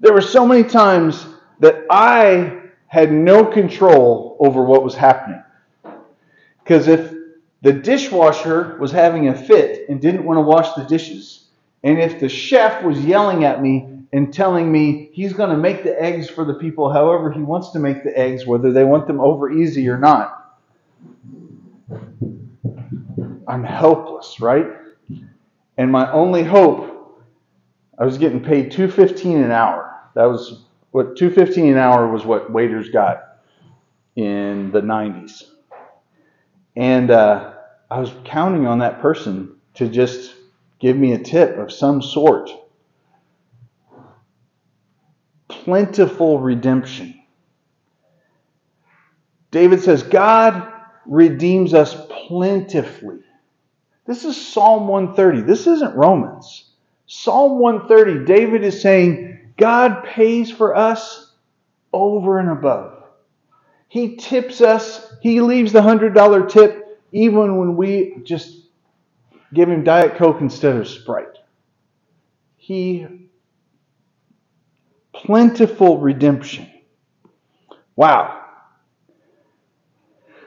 There 0.00 0.12
were 0.12 0.22
so 0.22 0.46
many 0.46 0.64
times 0.64 1.26
that 1.60 1.84
I 1.90 2.60
had 2.88 3.12
no 3.12 3.44
control 3.44 4.36
over 4.40 4.62
what 4.62 4.82
was 4.82 4.94
happening. 4.94 5.42
Because 6.62 6.88
if 6.88 7.12
the 7.62 7.72
dishwasher 7.72 8.76
was 8.78 8.92
having 8.92 9.28
a 9.28 9.34
fit 9.34 9.88
and 9.88 10.00
didn't 10.00 10.24
want 10.24 10.38
to 10.38 10.42
wash 10.42 10.74
the 10.74 10.84
dishes, 10.84 11.48
and 11.82 11.98
if 11.98 12.20
the 12.20 12.28
chef 12.28 12.82
was 12.82 12.98
yelling 13.04 13.44
at 13.44 13.62
me 13.62 13.95
and 14.16 14.32
telling 14.32 14.72
me 14.72 15.10
he's 15.12 15.34
going 15.34 15.50
to 15.50 15.58
make 15.58 15.84
the 15.84 16.02
eggs 16.02 16.30
for 16.30 16.42
the 16.42 16.54
people 16.54 16.90
however 16.90 17.30
he 17.30 17.42
wants 17.42 17.72
to 17.72 17.78
make 17.78 18.02
the 18.02 18.18
eggs, 18.18 18.46
whether 18.46 18.72
they 18.72 18.82
want 18.82 19.06
them 19.06 19.20
over 19.20 19.52
easy 19.52 19.86
or 19.90 19.98
not, 19.98 20.56
I'm 23.46 23.62
helpless, 23.62 24.40
right? 24.40 24.68
And 25.76 25.92
my 25.92 26.10
only 26.12 26.42
hope, 26.42 27.20
I 27.98 28.06
was 28.06 28.16
getting 28.16 28.42
paid 28.42 28.70
215 28.70 29.36
an 29.36 29.50
hour. 29.50 29.94
That 30.14 30.24
was 30.24 30.64
what 30.92 31.16
215 31.18 31.72
an 31.72 31.76
hour 31.76 32.10
was 32.10 32.24
what 32.24 32.50
waiters 32.50 32.88
got 32.88 33.22
in 34.16 34.72
the 34.72 34.80
90s. 34.80 35.42
And 36.74 37.10
uh, 37.10 37.52
I 37.90 38.00
was 38.00 38.14
counting 38.24 38.66
on 38.66 38.78
that 38.78 39.02
person 39.02 39.56
to 39.74 39.86
just 39.86 40.34
give 40.78 40.96
me 40.96 41.12
a 41.12 41.18
tip 41.18 41.58
of 41.58 41.70
some 41.70 42.00
sort. 42.00 42.48
Plentiful 45.66 46.38
redemption. 46.38 47.20
David 49.50 49.80
says, 49.80 50.04
God 50.04 50.72
redeems 51.06 51.74
us 51.74 52.06
plentifully. 52.28 53.18
This 54.06 54.24
is 54.24 54.40
Psalm 54.40 54.86
130. 54.86 55.40
This 55.40 55.66
isn't 55.66 55.96
Romans. 55.96 56.70
Psalm 57.06 57.58
130, 57.58 58.24
David 58.26 58.62
is 58.62 58.80
saying, 58.80 59.40
God 59.56 60.04
pays 60.04 60.52
for 60.52 60.76
us 60.76 61.32
over 61.92 62.38
and 62.38 62.50
above. 62.50 63.02
He 63.88 64.14
tips 64.14 64.60
us, 64.60 65.14
He 65.20 65.40
leaves 65.40 65.72
the 65.72 65.80
$100 65.80 66.48
tip 66.48 67.02
even 67.10 67.56
when 67.56 67.76
we 67.76 68.18
just 68.22 68.68
give 69.52 69.68
Him 69.68 69.82
Diet 69.82 70.14
Coke 70.14 70.40
instead 70.40 70.76
of 70.76 70.86
Sprite. 70.86 71.38
He, 72.56 73.25
plentiful 75.24 75.98
redemption. 75.98 76.70
Wow. 77.94 78.44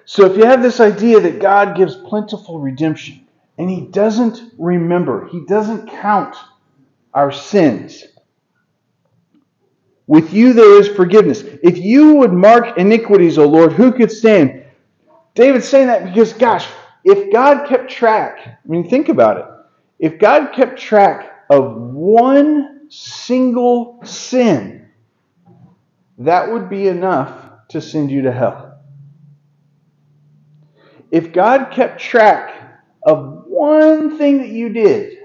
So 0.06 0.26
if 0.26 0.38
you 0.38 0.46
have 0.46 0.62
this 0.64 0.80
idea 0.80 1.20
that 1.20 1.40
God 1.40 1.76
gives 1.76 1.96
plentiful 1.96 2.60
redemption 2.60 3.28
and 3.58 3.70
He 3.70 3.82
doesn't 3.82 4.54
remember, 4.58 5.28
He 5.28 5.46
doesn't 5.46 5.90
count 5.90 6.36
our 7.14 7.32
sins, 7.32 8.06
with 10.08 10.34
you 10.34 10.54
there 10.54 10.80
is 10.80 10.88
forgiveness. 10.88 11.44
If 11.62 11.78
you 11.78 12.16
would 12.16 12.34
mark 12.34 12.80
iniquities, 12.80 13.38
O 13.38 13.48
Lord, 13.48 13.74
who 13.74 13.92
could 13.92 14.12
stand? 14.12 14.66
David's 15.36 15.68
saying 15.68 15.86
that 15.86 16.04
because, 16.04 16.34
gosh, 16.34 16.68
if 17.04 17.32
God 17.32 17.68
kept 17.68 17.92
track, 17.92 18.40
I 18.44 18.68
mean, 18.68 18.90
think 18.90 19.10
about 19.10 19.38
it. 19.38 19.46
If 20.00 20.20
God 20.20 20.52
kept 20.54 20.80
track 20.80 21.46
of 21.52 21.76
one 21.76 22.79
single 22.90 24.00
sin, 24.04 24.90
that 26.18 26.52
would 26.52 26.70
be 26.70 26.88
enough 26.88 27.68
to 27.70 27.82
send 27.82 28.12
you 28.12 28.24
to 28.24 28.32
hell. 28.32 28.80
If 31.12 31.32
God 31.32 31.72
kept 31.72 32.02
track 32.02 32.82
of 33.04 33.46
one 33.48 34.18
thing 34.18 34.40
that 34.40 34.50
you 34.50 34.70
did, 34.70 35.18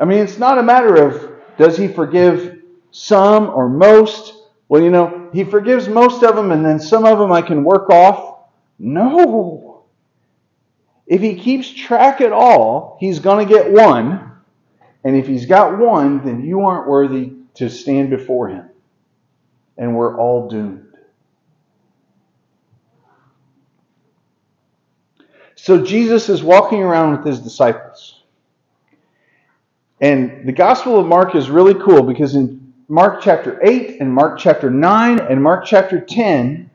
I 0.00 0.04
mean, 0.04 0.18
it's 0.18 0.38
not 0.38 0.58
a 0.58 0.62
matter 0.62 0.96
of 0.96 1.32
does 1.58 1.76
he 1.76 1.88
forgive 1.88 2.62
some 2.90 3.48
or 3.48 3.68
most. 3.68 4.34
Well, 4.68 4.82
you 4.82 4.90
know, 4.90 5.30
he 5.32 5.44
forgives 5.44 5.88
most 5.88 6.22
of 6.22 6.36
them 6.36 6.52
and 6.52 6.64
then 6.64 6.78
some 6.78 7.04
of 7.04 7.18
them 7.18 7.32
I 7.32 7.42
can 7.42 7.64
work 7.64 7.90
off. 7.90 8.40
No. 8.78 9.84
If 11.06 11.20
he 11.20 11.36
keeps 11.36 11.68
track 11.70 12.20
at 12.20 12.32
all, 12.32 12.96
he's 13.00 13.20
going 13.20 13.46
to 13.46 13.52
get 13.52 13.70
one. 13.70 14.32
And 15.06 15.14
if 15.14 15.28
he's 15.28 15.46
got 15.46 15.78
one, 15.78 16.24
then 16.24 16.44
you 16.44 16.62
aren't 16.62 16.88
worthy 16.88 17.32
to 17.54 17.70
stand 17.70 18.10
before 18.10 18.48
him. 18.48 18.68
And 19.78 19.94
we're 19.94 20.18
all 20.18 20.48
doomed. 20.48 20.96
So 25.54 25.84
Jesus 25.84 26.28
is 26.28 26.42
walking 26.42 26.82
around 26.82 27.18
with 27.18 27.24
his 27.24 27.38
disciples. 27.38 28.24
And 30.00 30.44
the 30.44 30.50
Gospel 30.50 30.98
of 30.98 31.06
Mark 31.06 31.36
is 31.36 31.50
really 31.50 31.74
cool 31.74 32.02
because 32.02 32.34
in 32.34 32.72
Mark 32.88 33.22
chapter 33.22 33.60
8 33.64 34.00
and 34.00 34.12
Mark 34.12 34.40
chapter 34.40 34.70
9 34.70 35.20
and 35.20 35.40
Mark 35.40 35.64
chapter 35.64 36.00
10, 36.00 36.68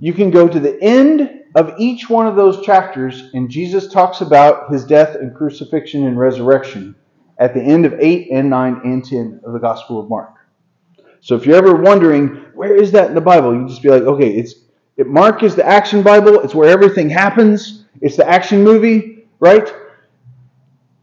you 0.00 0.14
can 0.14 0.30
go 0.30 0.48
to 0.48 0.58
the 0.58 0.82
end 0.82 1.42
of 1.54 1.74
each 1.78 2.08
one 2.08 2.26
of 2.26 2.34
those 2.34 2.64
chapters, 2.64 3.28
and 3.34 3.50
Jesus 3.50 3.88
talks 3.88 4.22
about 4.22 4.72
his 4.72 4.86
death 4.86 5.16
and 5.16 5.34
crucifixion 5.34 6.06
and 6.06 6.18
resurrection 6.18 6.94
at 7.38 7.54
the 7.54 7.62
end 7.62 7.86
of 7.86 7.94
8 7.98 8.28
and 8.30 8.50
9 8.50 8.80
and 8.84 9.04
10 9.04 9.40
of 9.44 9.52
the 9.52 9.58
Gospel 9.58 10.00
of 10.00 10.08
Mark. 10.08 10.34
So 11.20 11.36
if 11.36 11.46
you're 11.46 11.56
ever 11.56 11.74
wondering, 11.74 12.28
where 12.54 12.74
is 12.74 12.92
that 12.92 13.08
in 13.08 13.14
the 13.14 13.20
Bible? 13.20 13.54
You 13.54 13.68
just 13.68 13.82
be 13.82 13.88
like, 13.88 14.02
okay, 14.02 14.30
it's 14.30 14.54
it, 14.96 15.06
Mark 15.06 15.42
is 15.42 15.54
the 15.54 15.66
action 15.66 16.02
Bible. 16.02 16.40
It's 16.40 16.54
where 16.54 16.68
everything 16.68 17.08
happens. 17.08 17.84
It's 18.00 18.16
the 18.16 18.28
action 18.28 18.62
movie, 18.62 19.26
right? 19.40 19.72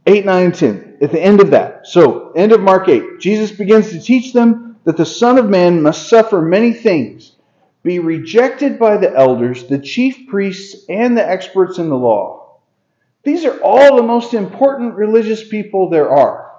8, 0.06 0.26
9, 0.26 0.46
and 0.46 0.56
10. 0.56 0.98
At 1.02 1.12
the 1.12 1.22
end 1.22 1.40
of 1.40 1.52
that. 1.52 1.88
So, 1.88 2.32
end 2.32 2.52
of 2.52 2.62
Mark 2.62 2.90
8. 2.90 3.20
Jesus 3.20 3.52
begins 3.52 3.92
to 3.92 4.00
teach 4.00 4.34
them 4.34 4.78
that 4.84 4.98
the 4.98 5.06
Son 5.06 5.38
of 5.38 5.50
Man 5.50 5.82
must 5.82 6.10
suffer 6.10 6.42
many 6.42 6.74
things, 6.74 7.34
be 7.84 8.00
rejected 8.00 8.78
by 8.78 8.98
the 8.98 9.16
elders, 9.16 9.66
the 9.68 9.80
chief 9.80 10.28
priests, 10.28 10.86
and 10.90 11.18
the 11.18 11.28
experts 11.28 11.78
in 11.78 11.90
the 11.90 11.98
law. 11.98 12.39
These 13.30 13.46
are 13.46 13.62
all 13.62 13.96
the 13.96 14.02
most 14.02 14.34
important 14.34 14.96
religious 14.96 15.48
people 15.48 15.88
there 15.88 16.10
are. 16.10 16.52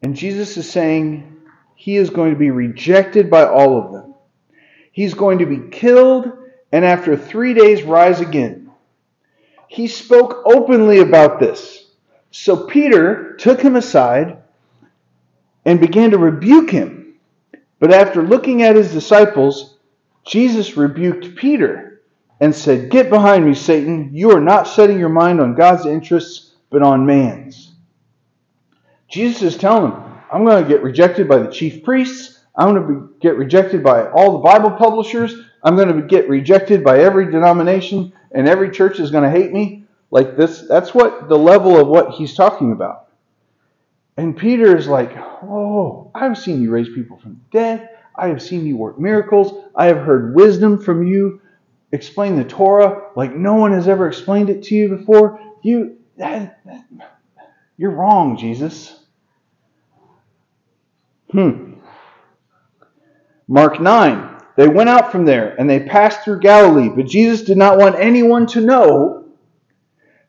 And 0.00 0.16
Jesus 0.16 0.56
is 0.56 0.70
saying 0.70 1.36
he 1.74 1.96
is 1.96 2.08
going 2.08 2.32
to 2.32 2.38
be 2.38 2.50
rejected 2.50 3.28
by 3.28 3.44
all 3.44 3.76
of 3.78 3.92
them. 3.92 4.14
He's 4.90 5.12
going 5.12 5.40
to 5.40 5.44
be 5.46 5.68
killed 5.70 6.32
and 6.72 6.82
after 6.82 7.14
three 7.14 7.52
days 7.52 7.82
rise 7.82 8.22
again. 8.22 8.70
He 9.68 9.86
spoke 9.86 10.44
openly 10.46 11.00
about 11.00 11.40
this. 11.40 11.90
So 12.30 12.64
Peter 12.64 13.36
took 13.36 13.60
him 13.60 13.76
aside 13.76 14.38
and 15.66 15.78
began 15.78 16.12
to 16.12 16.18
rebuke 16.18 16.70
him. 16.70 17.16
But 17.80 17.92
after 17.92 18.22
looking 18.22 18.62
at 18.62 18.76
his 18.76 18.92
disciples, 18.92 19.76
Jesus 20.24 20.78
rebuked 20.78 21.36
Peter 21.36 21.93
and 22.40 22.54
said, 22.54 22.90
Get 22.90 23.10
behind 23.10 23.44
me, 23.44 23.54
Satan. 23.54 24.10
You 24.12 24.30
are 24.32 24.40
not 24.40 24.68
setting 24.68 24.98
your 24.98 25.08
mind 25.08 25.40
on 25.40 25.54
God's 25.54 25.86
interests, 25.86 26.52
but 26.70 26.82
on 26.82 27.06
man's. 27.06 27.72
Jesus 29.08 29.42
is 29.42 29.56
telling 29.56 29.90
them, 29.90 30.02
I'm 30.32 30.44
going 30.44 30.62
to 30.62 30.68
get 30.68 30.82
rejected 30.82 31.28
by 31.28 31.38
the 31.38 31.50
chief 31.50 31.84
priests. 31.84 32.40
I'm 32.56 32.74
going 32.74 32.86
to 32.86 33.14
get 33.20 33.36
rejected 33.36 33.82
by 33.82 34.08
all 34.10 34.32
the 34.32 34.38
Bible 34.38 34.70
publishers. 34.70 35.34
I'm 35.62 35.76
going 35.76 35.94
to 35.94 36.06
get 36.06 36.28
rejected 36.28 36.84
by 36.84 37.00
every 37.00 37.30
denomination, 37.30 38.12
and 38.32 38.48
every 38.48 38.70
church 38.70 39.00
is 39.00 39.10
going 39.10 39.24
to 39.24 39.30
hate 39.30 39.52
me. 39.52 39.84
Like 40.10 40.36
this, 40.36 40.66
that's 40.68 40.94
what 40.94 41.28
the 41.28 41.38
level 41.38 41.78
of 41.78 41.88
what 41.88 42.12
he's 42.12 42.34
talking 42.34 42.72
about. 42.72 43.08
And 44.16 44.36
Peter 44.36 44.76
is 44.76 44.86
like, 44.86 45.12
Oh, 45.16 46.10
I've 46.14 46.38
seen 46.38 46.62
you 46.62 46.70
raise 46.70 46.88
people 46.88 47.18
from 47.18 47.32
the 47.32 47.58
dead. 47.58 47.90
I 48.16 48.28
have 48.28 48.40
seen 48.40 48.64
you 48.64 48.76
work 48.76 48.98
miracles. 48.98 49.64
I 49.74 49.86
have 49.86 49.98
heard 49.98 50.34
wisdom 50.36 50.80
from 50.80 51.04
you. 51.06 51.40
Explain 51.94 52.36
the 52.36 52.44
Torah 52.44 53.10
like 53.16 53.34
no 53.34 53.54
one 53.54 53.72
has 53.72 53.88
ever 53.88 54.08
explained 54.08 54.50
it 54.50 54.64
to 54.64 54.74
you 54.74 54.88
before, 54.88 55.40
you 55.62 55.98
that, 56.16 56.60
you're 57.76 57.90
wrong, 57.90 58.36
Jesus. 58.36 59.00
Hmm. 61.30 61.74
Mark 63.48 63.80
9. 63.80 64.30
They 64.56 64.68
went 64.68 64.88
out 64.88 65.10
from 65.10 65.24
there 65.24 65.56
and 65.58 65.68
they 65.68 65.80
passed 65.80 66.22
through 66.22 66.40
Galilee, 66.40 66.88
but 66.88 67.06
Jesus 67.06 67.42
did 67.42 67.56
not 67.56 67.78
want 67.78 67.96
anyone 67.98 68.46
to 68.48 68.60
know, 68.60 69.24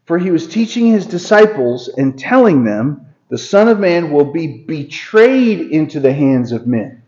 for 0.05 0.17
he 0.17 0.31
was 0.31 0.47
teaching 0.47 0.87
his 0.87 1.05
disciples 1.05 1.89
and 1.89 2.17
telling 2.17 2.63
them, 2.63 3.05
The 3.29 3.37
Son 3.37 3.67
of 3.67 3.79
Man 3.79 4.11
will 4.11 4.31
be 4.31 4.63
betrayed 4.65 5.71
into 5.71 5.99
the 5.99 6.13
hands 6.13 6.51
of 6.51 6.65
men. 6.65 7.03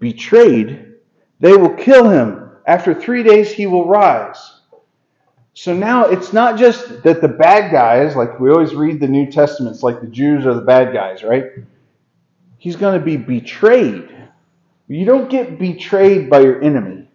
Betrayed? 0.00 0.94
They 1.40 1.56
will 1.56 1.74
kill 1.74 2.08
him. 2.08 2.47
After 2.68 2.92
three 2.92 3.22
days, 3.22 3.50
he 3.50 3.66
will 3.66 3.88
rise. 3.88 4.60
So 5.54 5.74
now 5.74 6.04
it's 6.04 6.34
not 6.34 6.58
just 6.58 7.02
that 7.02 7.22
the 7.22 7.28
bad 7.28 7.72
guys, 7.72 8.14
like 8.14 8.38
we 8.38 8.50
always 8.50 8.74
read 8.74 9.00
the 9.00 9.08
New 9.08 9.32
Testaments, 9.32 9.82
like 9.82 10.02
the 10.02 10.06
Jews 10.06 10.44
are 10.44 10.52
the 10.52 10.60
bad 10.60 10.92
guys, 10.92 11.24
right? 11.24 11.46
He's 12.58 12.76
going 12.76 12.98
to 13.00 13.04
be 13.04 13.16
betrayed. 13.16 14.14
You 14.86 15.06
don't 15.06 15.30
get 15.30 15.58
betrayed 15.58 16.28
by 16.28 16.40
your 16.40 16.62
enemy. 16.62 17.08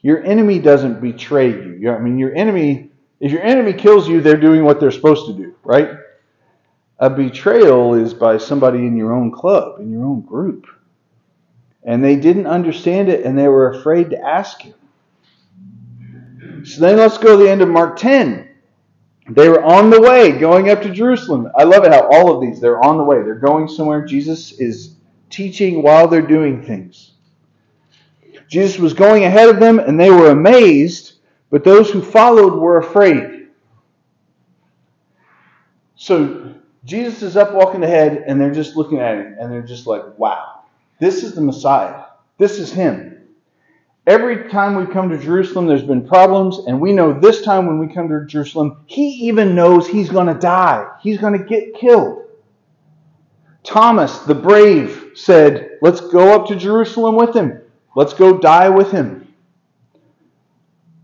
Your 0.00 0.22
enemy 0.22 0.60
doesn't 0.60 1.00
betray 1.00 1.50
you. 1.50 1.90
I 1.90 1.98
mean, 1.98 2.16
your 2.16 2.32
enemy, 2.36 2.90
if 3.18 3.32
your 3.32 3.42
enemy 3.42 3.72
kills 3.72 4.08
you, 4.08 4.20
they're 4.20 4.36
doing 4.36 4.62
what 4.62 4.78
they're 4.78 4.92
supposed 4.92 5.26
to 5.26 5.32
do, 5.32 5.56
right? 5.64 5.90
A 7.00 7.10
betrayal 7.10 7.94
is 7.94 8.14
by 8.14 8.38
somebody 8.38 8.86
in 8.86 8.96
your 8.96 9.12
own 9.12 9.32
club, 9.32 9.80
in 9.80 9.90
your 9.90 10.04
own 10.04 10.20
group. 10.20 10.68
And 11.82 12.02
they 12.04 12.14
didn't 12.14 12.46
understand 12.46 13.08
it 13.08 13.26
and 13.26 13.36
they 13.36 13.48
were 13.48 13.72
afraid 13.72 14.10
to 14.10 14.20
ask 14.20 14.62
him. 14.62 14.74
So 16.64 16.80
then 16.80 16.96
let's 16.96 17.18
go 17.18 17.36
to 17.36 17.44
the 17.44 17.50
end 17.50 17.62
of 17.62 17.68
Mark 17.68 17.98
10. 17.98 18.48
They 19.30 19.48
were 19.48 19.62
on 19.62 19.90
the 19.90 20.00
way 20.00 20.32
going 20.32 20.70
up 20.70 20.82
to 20.82 20.90
Jerusalem. 20.90 21.50
I 21.56 21.64
love 21.64 21.84
it 21.84 21.92
how 21.92 22.08
all 22.10 22.34
of 22.34 22.40
these, 22.40 22.60
they're 22.60 22.82
on 22.82 22.98
the 22.98 23.04
way. 23.04 23.22
They're 23.22 23.34
going 23.34 23.68
somewhere. 23.68 24.04
Jesus 24.04 24.52
is 24.52 24.96
teaching 25.30 25.82
while 25.82 26.08
they're 26.08 26.22
doing 26.22 26.62
things. 26.62 27.12
Jesus 28.48 28.78
was 28.78 28.92
going 28.92 29.24
ahead 29.24 29.48
of 29.48 29.60
them 29.60 29.78
and 29.78 29.98
they 29.98 30.10
were 30.10 30.30
amazed, 30.30 31.14
but 31.50 31.64
those 31.64 31.90
who 31.90 32.02
followed 32.02 32.54
were 32.54 32.78
afraid. 32.78 33.48
So 35.96 36.54
Jesus 36.84 37.22
is 37.22 37.36
up 37.36 37.54
walking 37.54 37.82
ahead 37.82 38.24
and 38.26 38.40
they're 38.40 38.52
just 38.52 38.76
looking 38.76 39.00
at 39.00 39.16
him 39.16 39.36
and 39.40 39.50
they're 39.50 39.62
just 39.62 39.86
like, 39.86 40.18
wow, 40.18 40.64
this 40.98 41.24
is 41.24 41.34
the 41.34 41.40
Messiah. 41.40 42.04
This 42.36 42.58
is 42.58 42.70
him. 42.70 43.13
Every 44.06 44.50
time 44.50 44.74
we 44.74 44.92
come 44.92 45.08
to 45.08 45.18
Jerusalem, 45.18 45.66
there's 45.66 45.82
been 45.82 46.06
problems, 46.06 46.58
and 46.66 46.78
we 46.78 46.92
know 46.92 47.18
this 47.18 47.40
time 47.40 47.66
when 47.66 47.78
we 47.78 47.92
come 47.92 48.08
to 48.08 48.26
Jerusalem, 48.26 48.84
he 48.86 49.08
even 49.28 49.54
knows 49.54 49.86
he's 49.86 50.10
going 50.10 50.26
to 50.26 50.34
die. 50.34 50.86
He's 51.00 51.18
going 51.18 51.38
to 51.38 51.44
get 51.44 51.74
killed. 51.74 52.22
Thomas, 53.62 54.18
the 54.20 54.34
brave, 54.34 55.12
said, 55.14 55.78
Let's 55.80 56.02
go 56.02 56.34
up 56.34 56.48
to 56.48 56.56
Jerusalem 56.56 57.16
with 57.16 57.34
him. 57.34 57.62
Let's 57.96 58.12
go 58.12 58.38
die 58.38 58.68
with 58.68 58.90
him. 58.90 59.32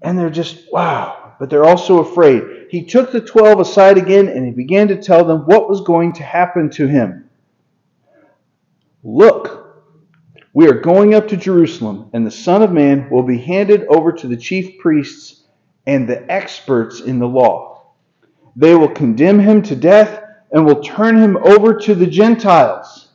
And 0.02 0.18
they're 0.18 0.28
just, 0.28 0.70
wow. 0.70 1.34
But 1.38 1.48
they're 1.48 1.64
also 1.64 2.00
afraid. 2.00 2.66
He 2.70 2.84
took 2.84 3.12
the 3.12 3.20
twelve 3.20 3.60
aside 3.60 3.96
again 3.96 4.28
and 4.28 4.44
he 4.44 4.52
began 4.52 4.88
to 4.88 5.00
tell 5.00 5.24
them 5.24 5.40
what 5.46 5.70
was 5.70 5.80
going 5.80 6.12
to 6.14 6.22
happen 6.22 6.68
to 6.70 6.86
him. 6.86 7.30
Look, 9.02 9.59
we 10.52 10.66
are 10.66 10.80
going 10.80 11.14
up 11.14 11.28
to 11.28 11.36
Jerusalem, 11.36 12.10
and 12.12 12.26
the 12.26 12.30
Son 12.30 12.62
of 12.62 12.72
Man 12.72 13.08
will 13.08 13.22
be 13.22 13.38
handed 13.38 13.86
over 13.86 14.10
to 14.12 14.26
the 14.26 14.36
chief 14.36 14.78
priests 14.78 15.44
and 15.86 16.08
the 16.08 16.30
experts 16.30 17.00
in 17.00 17.20
the 17.20 17.28
law. 17.28 17.92
They 18.56 18.74
will 18.74 18.88
condemn 18.88 19.38
him 19.38 19.62
to 19.62 19.76
death 19.76 20.24
and 20.50 20.66
will 20.66 20.82
turn 20.82 21.16
him 21.16 21.36
over 21.36 21.74
to 21.74 21.94
the 21.94 22.06
Gentiles. 22.06 23.08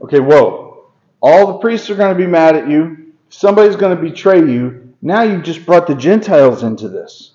Okay, 0.00 0.20
whoa. 0.20 0.84
All 1.20 1.48
the 1.48 1.58
priests 1.58 1.90
are 1.90 1.96
going 1.96 2.14
to 2.14 2.18
be 2.18 2.30
mad 2.30 2.54
at 2.54 2.68
you. 2.68 3.12
Somebody's 3.28 3.74
going 3.74 3.96
to 3.96 4.02
betray 4.02 4.38
you. 4.38 4.94
Now 5.02 5.22
you've 5.22 5.42
just 5.42 5.66
brought 5.66 5.88
the 5.88 5.96
Gentiles 5.96 6.62
into 6.62 6.88
this. 6.88 7.32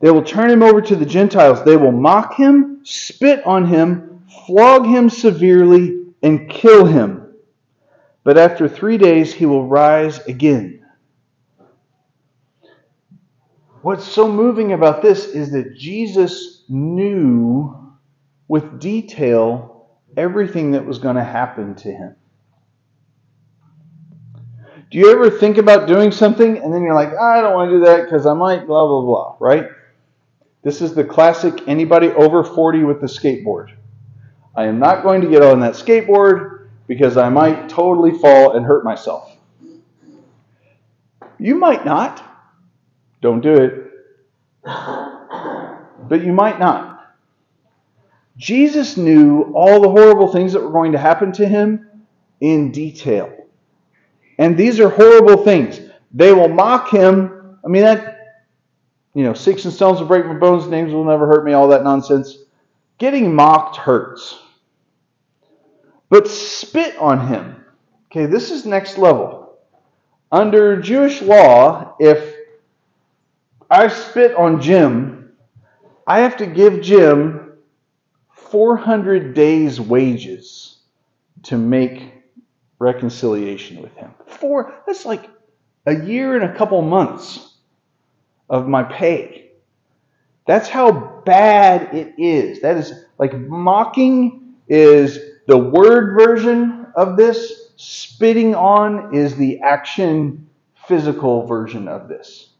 They 0.00 0.10
will 0.10 0.24
turn 0.24 0.50
him 0.50 0.64
over 0.64 0.80
to 0.80 0.96
the 0.96 1.06
Gentiles. 1.06 1.62
They 1.64 1.76
will 1.76 1.92
mock 1.92 2.34
him, 2.34 2.80
spit 2.82 3.46
on 3.46 3.66
him, 3.66 4.24
flog 4.46 4.86
him 4.86 5.08
severely, 5.08 6.06
and 6.20 6.50
kill 6.50 6.84
him 6.84 7.27
but 8.28 8.36
after 8.36 8.68
three 8.68 8.98
days 8.98 9.32
he 9.32 9.46
will 9.46 9.66
rise 9.66 10.18
again. 10.26 10.84
What's 13.80 14.04
so 14.04 14.30
moving 14.30 14.74
about 14.74 15.00
this 15.00 15.24
is 15.24 15.52
that 15.52 15.78
Jesus 15.78 16.62
knew 16.68 17.74
with 18.46 18.80
detail 18.80 19.88
everything 20.14 20.72
that 20.72 20.84
was 20.84 20.98
going 20.98 21.16
to 21.16 21.24
happen 21.24 21.74
to 21.76 21.90
him. 21.90 22.16
Do 24.90 24.98
you 24.98 25.10
ever 25.10 25.30
think 25.30 25.56
about 25.56 25.88
doing 25.88 26.12
something 26.12 26.58
and 26.58 26.70
then 26.70 26.82
you're 26.82 26.94
like, 26.94 27.14
I 27.14 27.40
don't 27.40 27.54
want 27.54 27.70
to 27.70 27.78
do 27.78 27.84
that 27.86 28.04
because 28.04 28.26
I 28.26 28.34
might 28.34 28.66
blah, 28.66 28.86
blah, 28.86 29.00
blah, 29.00 29.36
right? 29.40 29.70
This 30.62 30.82
is 30.82 30.92
the 30.92 31.02
classic 31.02 31.66
anybody 31.66 32.08
over 32.08 32.44
40 32.44 32.84
with 32.84 33.00
the 33.00 33.06
skateboard. 33.06 33.74
I 34.54 34.66
am 34.66 34.78
not 34.78 35.02
going 35.02 35.22
to 35.22 35.30
get 35.30 35.40
on 35.40 35.60
that 35.60 35.72
skateboard 35.72 36.57
because 36.88 37.16
I 37.16 37.28
might 37.28 37.68
totally 37.68 38.18
fall 38.18 38.56
and 38.56 38.66
hurt 38.66 38.82
myself. 38.82 39.36
You 41.38 41.54
might 41.54 41.84
not. 41.84 42.24
Don't 43.20 43.40
do 43.40 43.54
it. 43.54 43.84
But 44.64 46.24
you 46.24 46.32
might 46.32 46.58
not. 46.58 47.14
Jesus 48.36 48.96
knew 48.96 49.52
all 49.54 49.80
the 49.80 49.88
horrible 49.88 50.32
things 50.32 50.52
that 50.54 50.62
were 50.62 50.70
going 50.70 50.92
to 50.92 50.98
happen 50.98 51.32
to 51.32 51.46
him 51.46 51.86
in 52.40 52.72
detail. 52.72 53.46
And 54.38 54.56
these 54.56 54.80
are 54.80 54.88
horrible 54.88 55.44
things. 55.44 55.80
They 56.12 56.32
will 56.32 56.48
mock 56.48 56.88
him. 56.88 57.58
I 57.64 57.68
mean, 57.68 57.82
that, 57.82 58.46
you 59.14 59.24
know, 59.24 59.34
six 59.34 59.64
and 59.64 59.74
stones 59.74 60.00
will 60.00 60.06
break 60.06 60.24
my 60.24 60.34
bones, 60.34 60.66
names 60.68 60.92
will 60.92 61.04
never 61.04 61.26
hurt 61.26 61.44
me, 61.44 61.52
all 61.52 61.68
that 61.68 61.84
nonsense. 61.84 62.38
Getting 62.98 63.34
mocked 63.34 63.76
hurts 63.76 64.38
but 66.08 66.28
spit 66.28 66.96
on 66.96 67.26
him. 67.28 67.64
Okay, 68.10 68.26
this 68.26 68.50
is 68.50 68.64
next 68.64 68.98
level. 68.98 69.58
Under 70.30 70.80
Jewish 70.80 71.22
law, 71.22 71.96
if 71.98 72.34
I 73.70 73.88
spit 73.88 74.34
on 74.34 74.60
Jim, 74.60 75.32
I 76.06 76.20
have 76.20 76.38
to 76.38 76.46
give 76.46 76.80
Jim 76.80 77.52
400 78.30 79.34
days' 79.34 79.80
wages 79.80 80.78
to 81.44 81.58
make 81.58 82.14
reconciliation 82.78 83.82
with 83.82 83.94
him. 83.96 84.14
Four, 84.26 84.82
that's 84.86 85.04
like 85.04 85.28
a 85.86 85.94
year 85.94 86.34
and 86.34 86.44
a 86.44 86.56
couple 86.56 86.80
months 86.82 87.56
of 88.48 88.66
my 88.66 88.82
pay. 88.82 89.50
That's 90.46 90.68
how 90.68 91.22
bad 91.26 91.94
it 91.94 92.14
is. 92.18 92.62
That 92.62 92.78
is 92.78 92.92
like 93.18 93.36
mocking 93.38 94.54
is 94.66 95.18
the 95.48 95.58
word 95.58 96.14
version 96.14 96.86
of 96.94 97.16
this, 97.16 97.70
spitting 97.76 98.54
on, 98.54 99.14
is 99.14 99.34
the 99.34 99.60
action 99.60 100.46
physical 100.86 101.46
version 101.46 101.88
of 101.88 102.06
this. 102.06 102.50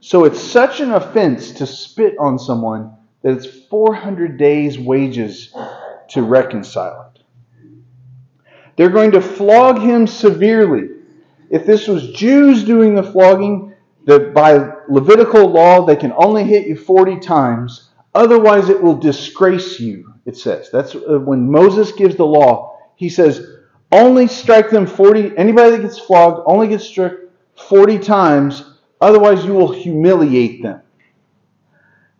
So 0.00 0.24
it's 0.24 0.40
such 0.40 0.80
an 0.80 0.92
offense 0.92 1.52
to 1.52 1.66
spit 1.66 2.14
on 2.18 2.38
someone 2.38 2.94
that 3.22 3.36
it's 3.36 3.46
400 3.66 4.38
days' 4.38 4.78
wages 4.78 5.54
to 6.08 6.22
reconcile 6.22 7.12
it. 7.14 7.22
They're 8.76 8.88
going 8.88 9.10
to 9.10 9.20
flog 9.20 9.78
him 9.78 10.06
severely. 10.06 10.88
If 11.50 11.66
this 11.66 11.86
was 11.86 12.12
Jews 12.12 12.64
doing 12.64 12.94
the 12.94 13.02
flogging, 13.02 13.74
that 14.06 14.32
by 14.32 14.72
Levitical 14.88 15.46
law 15.46 15.84
they 15.84 15.96
can 15.96 16.14
only 16.16 16.44
hit 16.44 16.66
you 16.66 16.76
40 16.76 17.20
times, 17.20 17.87
otherwise 18.18 18.68
it 18.68 18.82
will 18.82 18.96
disgrace 18.96 19.78
you 19.80 20.12
it 20.28 20.36
says. 20.36 20.68
That's 20.70 20.94
uh, 20.94 21.18
when 21.18 21.50
Moses 21.50 21.90
gives 21.92 22.14
the 22.16 22.26
law. 22.26 22.76
He 22.96 23.08
says, 23.08 23.46
only 23.90 24.26
strike 24.26 24.68
them 24.68 24.86
40, 24.86 25.32
anybody 25.38 25.70
that 25.70 25.82
gets 25.82 25.98
flogged 25.98 26.42
only 26.44 26.68
gets 26.68 26.84
struck 26.84 27.12
40 27.56 27.98
times, 28.00 28.74
otherwise 29.00 29.42
you 29.46 29.54
will 29.54 29.72
humiliate 29.72 30.62
them. 30.62 30.82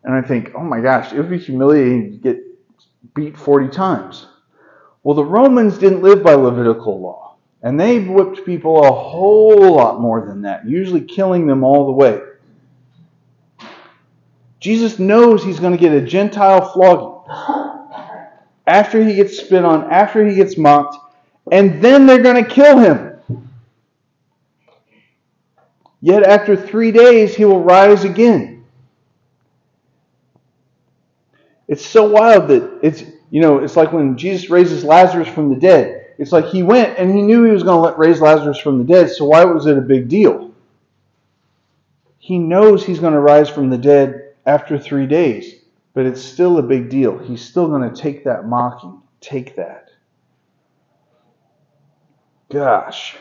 And 0.05 0.15
I 0.15 0.23
think, 0.23 0.53
oh 0.55 0.63
my 0.63 0.81
gosh, 0.81 1.13
it 1.13 1.19
would 1.19 1.29
be 1.29 1.39
humiliating 1.39 2.13
to 2.13 2.17
get 2.17 2.39
beat 3.15 3.37
40 3.37 3.69
times. 3.69 4.27
Well, 5.03 5.15
the 5.15 5.25
Romans 5.25 5.77
didn't 5.77 6.01
live 6.01 6.23
by 6.23 6.33
Levitical 6.33 7.03
law, 7.03 7.37
and 7.61 7.79
they 7.79 8.03
whipped 8.03 8.47
people 8.47 8.85
a 8.85 8.91
whole 8.91 9.75
lot 9.75 10.01
more 10.01 10.25
than 10.27 10.41
that, 10.43 10.67
usually 10.67 11.03
killing 11.03 11.47
them 11.47 11.63
all 11.63 11.85
the 11.85 11.93
way. 11.93 12.21
Jesus 14.61 14.99
knows 14.99 15.45
he's 15.45 15.61
going 15.61 15.73
to 15.73 15.79
get 15.79 15.93
a 15.93 16.01
Gentile 16.01 16.73
flogging 16.73 17.15
after 18.67 19.03
he 19.03 19.15
gets 19.15 19.39
spit 19.39 19.65
on, 19.65 19.91
after 19.91 20.27
he 20.27 20.35
gets 20.35 20.59
mocked, 20.59 20.97
and 21.51 21.83
then 21.83 22.07
they're 22.07 22.23
going 22.23 22.43
to 22.43 22.49
kill 22.49 22.79
him. 22.79 23.21
Yet 26.01 26.23
after 26.23 26.57
three 26.57 26.93
days 26.93 27.35
he 27.35 27.45
will 27.45 27.63
rise 27.63 28.05
again. 28.05 28.65
It's 31.67 31.85
so 31.85 32.09
wild 32.09 32.49
that 32.49 32.79
it's, 32.83 33.05
you 33.31 33.41
know, 33.41 33.59
it's 33.59 33.77
like 33.77 33.93
when 33.93 34.17
Jesus 34.17 34.49
raises 34.49 34.85
Lazarus 34.85 35.29
from 35.29 35.51
the 35.51 35.57
dead. 35.57 36.15
It's 36.19 36.33
like 36.33 36.47
he 36.47 36.63
went 36.63 36.99
and 36.99 37.15
he 37.15 37.23
knew 37.23 37.45
he 37.45 37.53
was 37.53 37.63
going 37.63 37.93
to 37.93 37.99
raise 37.99 38.21
Lazarus 38.21 38.59
from 38.59 38.79
the 38.79 38.85
dead, 38.85 39.11
so 39.11 39.27
why 39.27 39.45
was 39.45 39.67
it 39.67 39.79
a 39.79 39.83
big 39.83 40.09
deal? 40.09 40.53
He 42.19 42.39
knows 42.39 42.85
he's 42.85 42.99
going 42.99 43.13
to 43.13 43.21
rise 43.21 43.49
from 43.49 43.71
the 43.71 43.79
dead 43.79 44.28
after 44.49 44.79
three 44.79 45.07
days, 45.07 45.57
but 45.93 46.07
it's 46.07 46.23
still 46.23 46.57
a 46.57 46.63
big 46.63 46.89
deal. 46.89 47.19
He's 47.19 47.45
still 47.45 47.69
going 47.69 47.93
to 47.93 47.95
take 47.95 48.25
that 48.25 48.47
mocking, 48.47 49.03
take 49.21 49.57
that. 49.57 49.91
Gosh. 52.51 53.15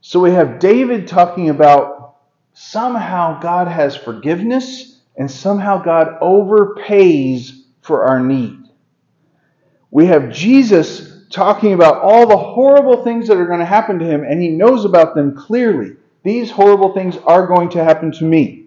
So 0.00 0.20
we 0.20 0.30
have 0.30 0.60
David 0.60 1.08
talking 1.08 1.50
about 1.50 2.18
somehow 2.52 3.40
God 3.40 3.66
has 3.66 3.96
forgiveness 3.96 5.00
and 5.16 5.28
somehow 5.28 5.82
God 5.82 6.20
overpays 6.20 7.62
for 7.82 8.04
our 8.04 8.20
need. 8.20 8.58
We 9.90 10.06
have 10.06 10.32
Jesus 10.32 11.26
talking 11.28 11.72
about 11.72 12.02
all 12.02 12.28
the 12.28 12.36
horrible 12.36 13.02
things 13.02 13.26
that 13.26 13.36
are 13.36 13.46
going 13.46 13.58
to 13.58 13.64
happen 13.64 13.98
to 13.98 14.04
him, 14.04 14.22
and 14.22 14.40
he 14.40 14.50
knows 14.50 14.84
about 14.84 15.16
them 15.16 15.36
clearly. 15.36 15.96
These 16.24 16.50
horrible 16.50 16.94
things 16.94 17.18
are 17.18 17.46
going 17.46 17.68
to 17.70 17.84
happen 17.84 18.10
to 18.12 18.24
me. 18.24 18.66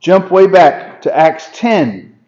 Jump 0.00 0.30
way 0.30 0.46
back 0.46 1.02
to 1.02 1.14
Acts 1.14 1.50
10. 1.52 2.18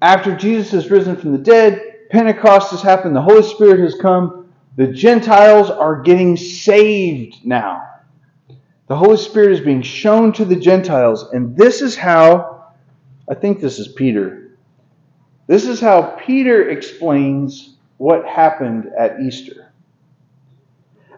After 0.00 0.34
Jesus 0.34 0.72
has 0.72 0.90
risen 0.90 1.16
from 1.16 1.32
the 1.32 1.38
dead, 1.38 2.08
Pentecost 2.10 2.70
has 2.70 2.80
happened, 2.80 3.14
the 3.14 3.20
Holy 3.20 3.42
Spirit 3.42 3.80
has 3.80 3.94
come, 4.00 4.52
the 4.76 4.86
Gentiles 4.86 5.68
are 5.68 6.00
getting 6.00 6.38
saved 6.38 7.44
now. 7.44 7.82
The 8.88 8.96
Holy 8.96 9.18
Spirit 9.18 9.52
is 9.52 9.60
being 9.60 9.82
shown 9.82 10.32
to 10.32 10.44
the 10.46 10.56
Gentiles, 10.56 11.30
and 11.32 11.54
this 11.54 11.82
is 11.82 11.94
how, 11.94 12.72
I 13.28 13.34
think 13.34 13.60
this 13.60 13.78
is 13.78 13.88
Peter. 13.88 14.56
This 15.46 15.66
is 15.66 15.80
how 15.80 16.16
Peter 16.24 16.70
explains 16.70 17.76
what 17.98 18.26
happened 18.26 18.90
at 18.98 19.20
Easter. 19.20 19.69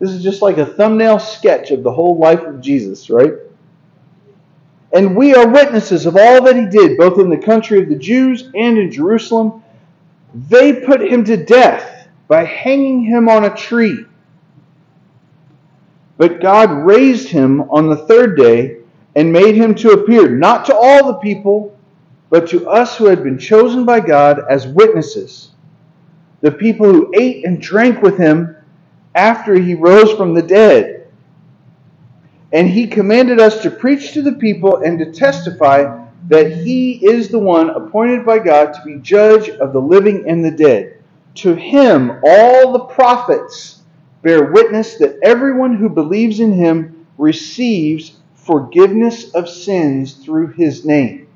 This 0.00 0.10
is 0.10 0.22
just 0.22 0.40
like 0.40 0.56
a 0.56 0.64
thumbnail 0.64 1.18
sketch 1.18 1.70
of 1.70 1.82
the 1.82 1.92
whole 1.92 2.18
life 2.18 2.40
of 2.40 2.62
Jesus, 2.62 3.10
right? 3.10 3.34
And 4.92 5.14
we 5.14 5.34
are 5.34 5.46
witnesses 5.46 6.06
of 6.06 6.16
all 6.16 6.42
that 6.44 6.56
he 6.56 6.66
did, 6.66 6.96
both 6.96 7.20
in 7.20 7.28
the 7.28 7.36
country 7.36 7.80
of 7.80 7.88
the 7.88 7.96
Jews 7.96 8.50
and 8.54 8.78
in 8.78 8.90
Jerusalem. 8.90 9.62
They 10.34 10.80
put 10.80 11.02
him 11.02 11.24
to 11.26 11.36
death 11.36 12.08
by 12.28 12.44
hanging 12.44 13.02
him 13.02 13.28
on 13.28 13.44
a 13.44 13.54
tree. 13.54 14.06
But 16.16 16.40
God 16.40 16.70
raised 16.70 17.28
him 17.28 17.62
on 17.70 17.88
the 17.88 18.06
third 18.06 18.36
day 18.36 18.78
and 19.14 19.32
made 19.32 19.54
him 19.54 19.74
to 19.76 19.90
appear, 19.90 20.30
not 20.30 20.64
to 20.66 20.74
all 20.74 21.06
the 21.06 21.18
people, 21.18 21.76
but 22.30 22.48
to 22.48 22.68
us 22.68 22.96
who 22.96 23.06
had 23.06 23.22
been 23.22 23.38
chosen 23.38 23.84
by 23.84 24.00
God 24.00 24.40
as 24.48 24.66
witnesses, 24.66 25.50
the 26.40 26.52
people 26.52 26.86
who 26.86 27.12
ate 27.14 27.44
and 27.44 27.60
drank 27.60 28.02
with 28.02 28.16
him 28.16 28.56
after 29.14 29.54
he 29.54 29.74
rose 29.74 30.12
from 30.12 30.34
the 30.34 30.42
dead. 30.42 31.08
And 32.52 32.68
he 32.68 32.86
commanded 32.86 33.40
us 33.40 33.62
to 33.62 33.70
preach 33.70 34.12
to 34.12 34.22
the 34.22 34.32
people 34.32 34.82
and 34.82 34.98
to 34.98 35.12
testify 35.12 36.06
that 36.28 36.52
he 36.52 37.04
is 37.06 37.28
the 37.28 37.38
one 37.38 37.70
appointed 37.70 38.26
by 38.26 38.38
God 38.38 38.72
to 38.72 38.82
be 38.84 38.96
judge 38.96 39.48
of 39.48 39.72
the 39.72 39.80
living 39.80 40.28
and 40.28 40.44
the 40.44 40.50
dead. 40.50 41.02
To 41.36 41.54
him, 41.54 42.20
all 42.24 42.72
the 42.72 42.84
prophets 42.86 43.82
bear 44.22 44.52
witness 44.52 44.96
that 44.96 45.18
everyone 45.22 45.76
who 45.76 45.88
believes 45.88 46.40
in 46.40 46.52
him 46.52 47.06
receives 47.18 48.18
forgiveness 48.34 49.32
of 49.34 49.48
sins 49.48 50.14
through 50.14 50.48
his 50.48 50.84
name. 50.84 51.28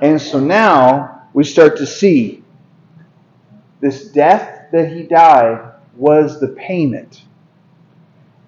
And 0.00 0.20
so 0.20 0.40
now 0.40 1.22
we 1.32 1.44
start 1.44 1.76
to 1.78 1.86
see 1.86 2.42
this 3.80 4.08
death 4.08 4.70
that 4.72 4.92
he 4.92 5.02
died 5.02 5.72
was 5.96 6.40
the 6.40 6.48
payment. 6.48 7.22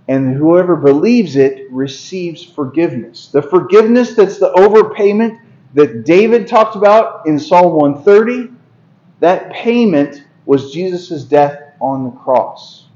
And 0.08 0.34
whoever 0.34 0.76
believes 0.76 1.36
it 1.36 1.70
receives 1.70 2.42
forgiveness. 2.42 3.28
The 3.28 3.42
forgiveness 3.42 4.14
that's 4.14 4.38
the 4.38 4.52
overpayment 4.52 5.38
that 5.74 6.04
David 6.04 6.48
talked 6.48 6.76
about 6.76 7.26
in 7.26 7.38
Psalm 7.38 7.74
130, 7.74 8.50
that 9.20 9.52
payment 9.52 10.24
was 10.46 10.72
Jesus' 10.72 11.24
death 11.24 11.60
on 11.80 12.04
the 12.04 12.10
cross. 12.10 12.86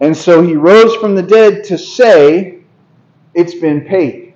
And 0.00 0.16
so 0.16 0.42
he 0.42 0.56
rose 0.56 0.96
from 0.96 1.14
the 1.14 1.22
dead 1.22 1.64
to 1.64 1.76
say, 1.76 2.60
It's 3.34 3.54
been 3.54 3.82
paid. 3.82 4.34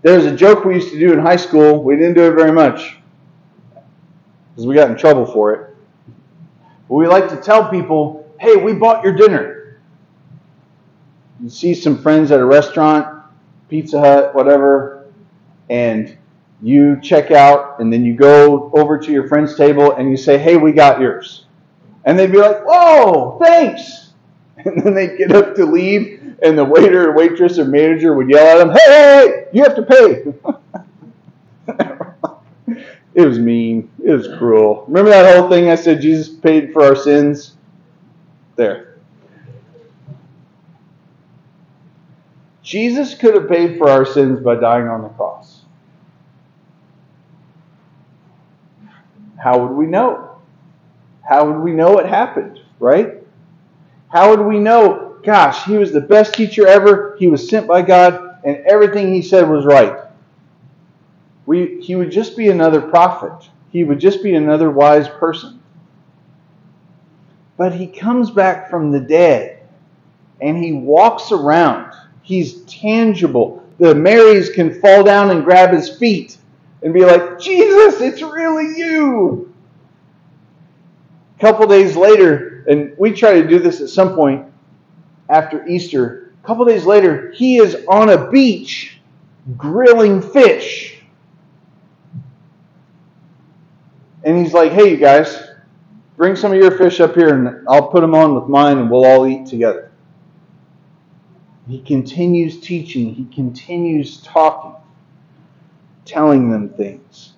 There's 0.00 0.24
a 0.24 0.34
joke 0.34 0.64
we 0.64 0.76
used 0.76 0.90
to 0.92 0.98
do 0.98 1.12
in 1.12 1.18
high 1.18 1.36
school. 1.36 1.82
We 1.82 1.96
didn't 1.96 2.14
do 2.14 2.30
it 2.30 2.34
very 2.34 2.52
much 2.52 2.96
because 4.50 4.66
we 4.66 4.74
got 4.74 4.90
in 4.90 4.96
trouble 4.96 5.26
for 5.26 5.52
it. 5.52 5.67
We 6.88 7.06
like 7.06 7.28
to 7.28 7.36
tell 7.36 7.68
people, 7.68 8.32
Hey, 8.40 8.56
we 8.56 8.72
bought 8.72 9.04
your 9.04 9.14
dinner. 9.14 9.78
You 11.42 11.48
see 11.48 11.74
some 11.74 12.00
friends 12.02 12.30
at 12.30 12.40
a 12.40 12.44
restaurant, 12.44 13.22
Pizza 13.68 14.00
Hut, 14.00 14.34
whatever, 14.34 15.06
and 15.70 16.16
you 16.62 17.00
check 17.00 17.30
out 17.30 17.80
and 17.80 17.92
then 17.92 18.04
you 18.04 18.14
go 18.14 18.70
over 18.74 18.98
to 18.98 19.12
your 19.12 19.28
friend's 19.28 19.56
table 19.56 19.92
and 19.92 20.10
you 20.10 20.16
say, 20.16 20.38
Hey, 20.38 20.56
we 20.56 20.72
got 20.72 21.00
yours. 21.00 21.44
And 22.04 22.18
they'd 22.18 22.32
be 22.32 22.38
like, 22.38 22.64
Whoa, 22.64 23.38
thanks. 23.42 24.04
And 24.64 24.82
then 24.82 24.92
they'd 24.92 25.16
get 25.16 25.30
up 25.30 25.54
to 25.54 25.64
leave, 25.64 26.36
and 26.42 26.58
the 26.58 26.64
waiter 26.64 27.08
or 27.08 27.14
waitress 27.14 27.60
or 27.60 27.64
manager 27.64 28.12
would 28.14 28.28
yell 28.28 28.44
at 28.44 28.58
them, 28.58 28.76
Hey, 28.76 29.46
you 29.52 29.62
have 29.62 29.76
to 29.76 29.82
pay. 29.82 30.24
it 33.18 33.26
was 33.26 33.38
mean. 33.38 33.90
It 34.04 34.12
was 34.12 34.28
cruel. 34.38 34.84
Remember 34.86 35.10
that 35.10 35.36
whole 35.36 35.50
thing 35.50 35.68
I 35.68 35.74
said 35.74 36.00
Jesus 36.00 36.28
paid 36.28 36.72
for 36.72 36.84
our 36.84 36.96
sins? 36.96 37.56
There. 38.56 38.98
Jesus 42.62 43.14
could 43.14 43.34
have 43.34 43.48
paid 43.48 43.78
for 43.78 43.88
our 43.88 44.04
sins 44.04 44.40
by 44.40 44.56
dying 44.56 44.88
on 44.88 45.02
the 45.02 45.08
cross. 45.10 45.58
how 49.38 49.58
would 49.58 49.74
we 49.74 49.86
know? 49.86 50.40
How 51.26 51.46
would 51.46 51.62
we 51.62 51.72
know 51.72 51.98
it 51.98 52.06
happened, 52.06 52.60
right? 52.80 53.14
How 54.08 54.30
would 54.30 54.44
we 54.44 54.58
know, 54.58 55.18
gosh, 55.22 55.64
he 55.64 55.76
was 55.76 55.92
the 55.92 56.00
best 56.00 56.34
teacher 56.34 56.66
ever, 56.66 57.16
he 57.18 57.28
was 57.28 57.48
sent 57.48 57.66
by 57.66 57.82
God, 57.82 58.38
and 58.44 58.56
everything 58.66 59.12
he 59.12 59.22
said 59.22 59.48
was 59.48 59.64
right? 59.64 60.07
We, 61.48 61.80
he 61.80 61.96
would 61.96 62.10
just 62.10 62.36
be 62.36 62.50
another 62.50 62.78
prophet. 62.78 63.48
He 63.70 63.82
would 63.82 63.98
just 63.98 64.22
be 64.22 64.34
another 64.34 64.70
wise 64.70 65.08
person. 65.08 65.62
But 67.56 67.72
he 67.72 67.86
comes 67.86 68.30
back 68.30 68.68
from 68.68 68.92
the 68.92 69.00
dead 69.00 69.66
and 70.42 70.62
he 70.62 70.74
walks 70.74 71.32
around. 71.32 71.94
He's 72.20 72.60
tangible. 72.64 73.64
The 73.78 73.94
Marys 73.94 74.50
can 74.50 74.78
fall 74.78 75.02
down 75.02 75.30
and 75.30 75.42
grab 75.42 75.72
his 75.72 75.88
feet 75.88 76.36
and 76.82 76.92
be 76.92 77.06
like, 77.06 77.40
Jesus, 77.40 78.02
it's 78.02 78.20
really 78.20 78.78
you. 78.78 79.50
A 81.38 81.40
couple 81.40 81.66
days 81.66 81.96
later, 81.96 82.62
and 82.68 82.92
we 82.98 83.10
try 83.10 83.40
to 83.40 83.48
do 83.48 83.58
this 83.58 83.80
at 83.80 83.88
some 83.88 84.14
point 84.14 84.44
after 85.30 85.66
Easter, 85.66 86.30
a 86.44 86.46
couple 86.46 86.66
days 86.66 86.84
later, 86.84 87.32
he 87.32 87.56
is 87.56 87.86
on 87.88 88.10
a 88.10 88.30
beach 88.30 89.00
grilling 89.56 90.20
fish. 90.20 90.97
And 94.24 94.38
he's 94.38 94.52
like, 94.52 94.72
hey, 94.72 94.90
you 94.90 94.96
guys, 94.96 95.50
bring 96.16 96.36
some 96.36 96.52
of 96.52 96.58
your 96.58 96.76
fish 96.76 97.00
up 97.00 97.14
here 97.14 97.34
and 97.34 97.66
I'll 97.68 97.88
put 97.88 98.00
them 98.00 98.14
on 98.14 98.34
with 98.34 98.48
mine 98.48 98.78
and 98.78 98.90
we'll 98.90 99.04
all 99.04 99.26
eat 99.26 99.46
together. 99.46 99.90
He 101.68 101.80
continues 101.82 102.60
teaching, 102.60 103.14
he 103.14 103.26
continues 103.26 104.22
talking 104.22 104.74
telling 106.08 106.50
them 106.50 106.70
things. 106.70 107.34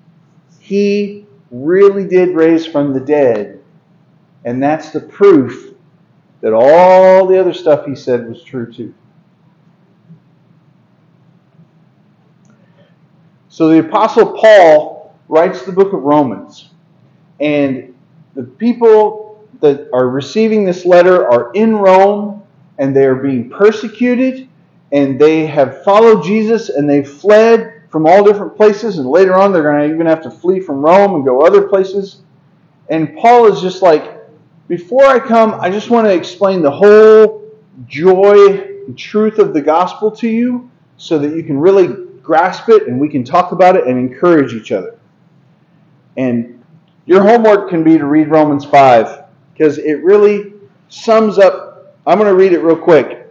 He 0.60 1.26
really 1.50 2.06
did 2.06 2.34
raise 2.36 2.64
from 2.64 2.94
the 2.94 3.00
dead, 3.00 3.62
and 4.44 4.62
that's 4.62 4.90
the 4.90 5.00
proof 5.00 5.74
that 6.40 6.52
all 6.54 7.26
the 7.26 7.38
other 7.38 7.52
stuff 7.52 7.84
he 7.84 7.94
said 7.94 8.28
was 8.28 8.42
true 8.42 8.72
too. 8.72 8.94
So 13.48 13.68
the 13.68 13.80
Apostle 13.80 14.38
Paul 14.38 15.18
writes 15.28 15.62
the 15.62 15.72
book 15.72 15.92
of 15.92 16.02
Romans, 16.02 16.69
and 17.40 17.94
the 18.34 18.42
people 18.44 19.48
that 19.60 19.88
are 19.92 20.08
receiving 20.08 20.64
this 20.64 20.84
letter 20.84 21.28
are 21.28 21.52
in 21.52 21.76
Rome 21.76 22.42
and 22.78 22.94
they 22.94 23.04
are 23.04 23.14
being 23.14 23.50
persecuted 23.50 24.48
and 24.92 25.20
they 25.20 25.46
have 25.46 25.82
followed 25.84 26.24
Jesus 26.24 26.68
and 26.68 26.88
they've 26.88 27.08
fled 27.08 27.82
from 27.90 28.06
all 28.06 28.24
different 28.24 28.56
places 28.56 28.98
and 28.98 29.08
later 29.08 29.34
on 29.34 29.52
they're 29.52 29.62
going 29.62 29.88
to 29.88 29.94
even 29.94 30.06
have 30.06 30.22
to 30.22 30.30
flee 30.30 30.60
from 30.60 30.80
Rome 30.80 31.14
and 31.14 31.24
go 31.24 31.42
other 31.42 31.68
places. 31.68 32.22
And 32.88 33.16
Paul 33.16 33.52
is 33.52 33.60
just 33.60 33.82
like, 33.82 34.18
before 34.68 35.04
I 35.04 35.18
come, 35.18 35.54
I 35.60 35.70
just 35.70 35.90
want 35.90 36.06
to 36.06 36.14
explain 36.14 36.62
the 36.62 36.70
whole 36.70 37.50
joy 37.86 38.58
and 38.86 38.98
truth 38.98 39.38
of 39.38 39.52
the 39.52 39.60
gospel 39.60 40.10
to 40.12 40.28
you 40.28 40.70
so 40.96 41.18
that 41.18 41.34
you 41.34 41.42
can 41.42 41.58
really 41.58 42.06
grasp 42.22 42.68
it 42.68 42.86
and 42.86 43.00
we 43.00 43.08
can 43.08 43.24
talk 43.24 43.52
about 43.52 43.76
it 43.76 43.86
and 43.86 43.98
encourage 43.98 44.54
each 44.54 44.70
other. 44.72 44.98
And 46.16 46.59
your 47.10 47.24
homework 47.24 47.68
can 47.68 47.82
be 47.82 47.98
to 47.98 48.06
read 48.06 48.28
Romans 48.28 48.64
5 48.64 49.24
because 49.52 49.78
it 49.78 49.94
really 50.04 50.52
sums 50.90 51.40
up. 51.40 51.96
I'm 52.06 52.18
going 52.18 52.30
to 52.30 52.36
read 52.36 52.52
it 52.52 52.60
real 52.60 52.76
quick, 52.76 53.26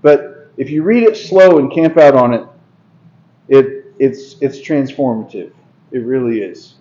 but 0.00 0.52
if 0.56 0.70
you 0.70 0.84
read 0.84 1.02
it 1.02 1.16
slow 1.16 1.58
and 1.58 1.72
camp 1.72 1.98
out 1.98 2.14
on 2.14 2.34
it, 2.34 2.46
it 3.48 3.86
it's 3.98 4.36
it's 4.40 4.58
transformative. 4.58 5.50
It 5.90 5.98
really 5.98 6.40
is. 6.40 6.74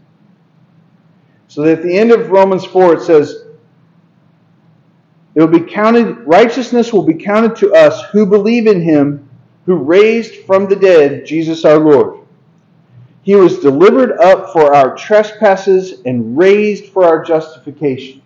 So 1.47 1.63
at 1.63 1.81
the 1.81 1.97
end 1.97 2.11
of 2.11 2.29
Romans 2.29 2.63
4 2.63 2.93
it 2.93 3.01
says 3.01 3.45
it 5.33 5.41
will 5.41 5.47
be 5.47 5.61
counted 5.61 6.27
righteousness 6.27 6.93
will 6.93 7.01
be 7.01 7.15
counted 7.15 7.55
to 7.55 7.73
us 7.73 8.03
who 8.11 8.23
believe 8.23 8.67
in 8.67 8.83
him 8.83 9.27
who 9.65 9.77
raised 9.77 10.45
from 10.45 10.69
the 10.69 10.75
dead 10.75 11.25
Jesus 11.25 11.65
our 11.65 11.79
Lord. 11.79 12.24
He 13.25 13.35
was 13.35 13.57
delivered 13.57 14.19
up 14.19 14.53
for 14.53 14.75
our 14.75 14.95
trespasses 14.95 16.01
and 16.05 16.37
raised 16.37 16.93
for 16.93 17.05
our 17.05 17.23
justification. 17.23 18.21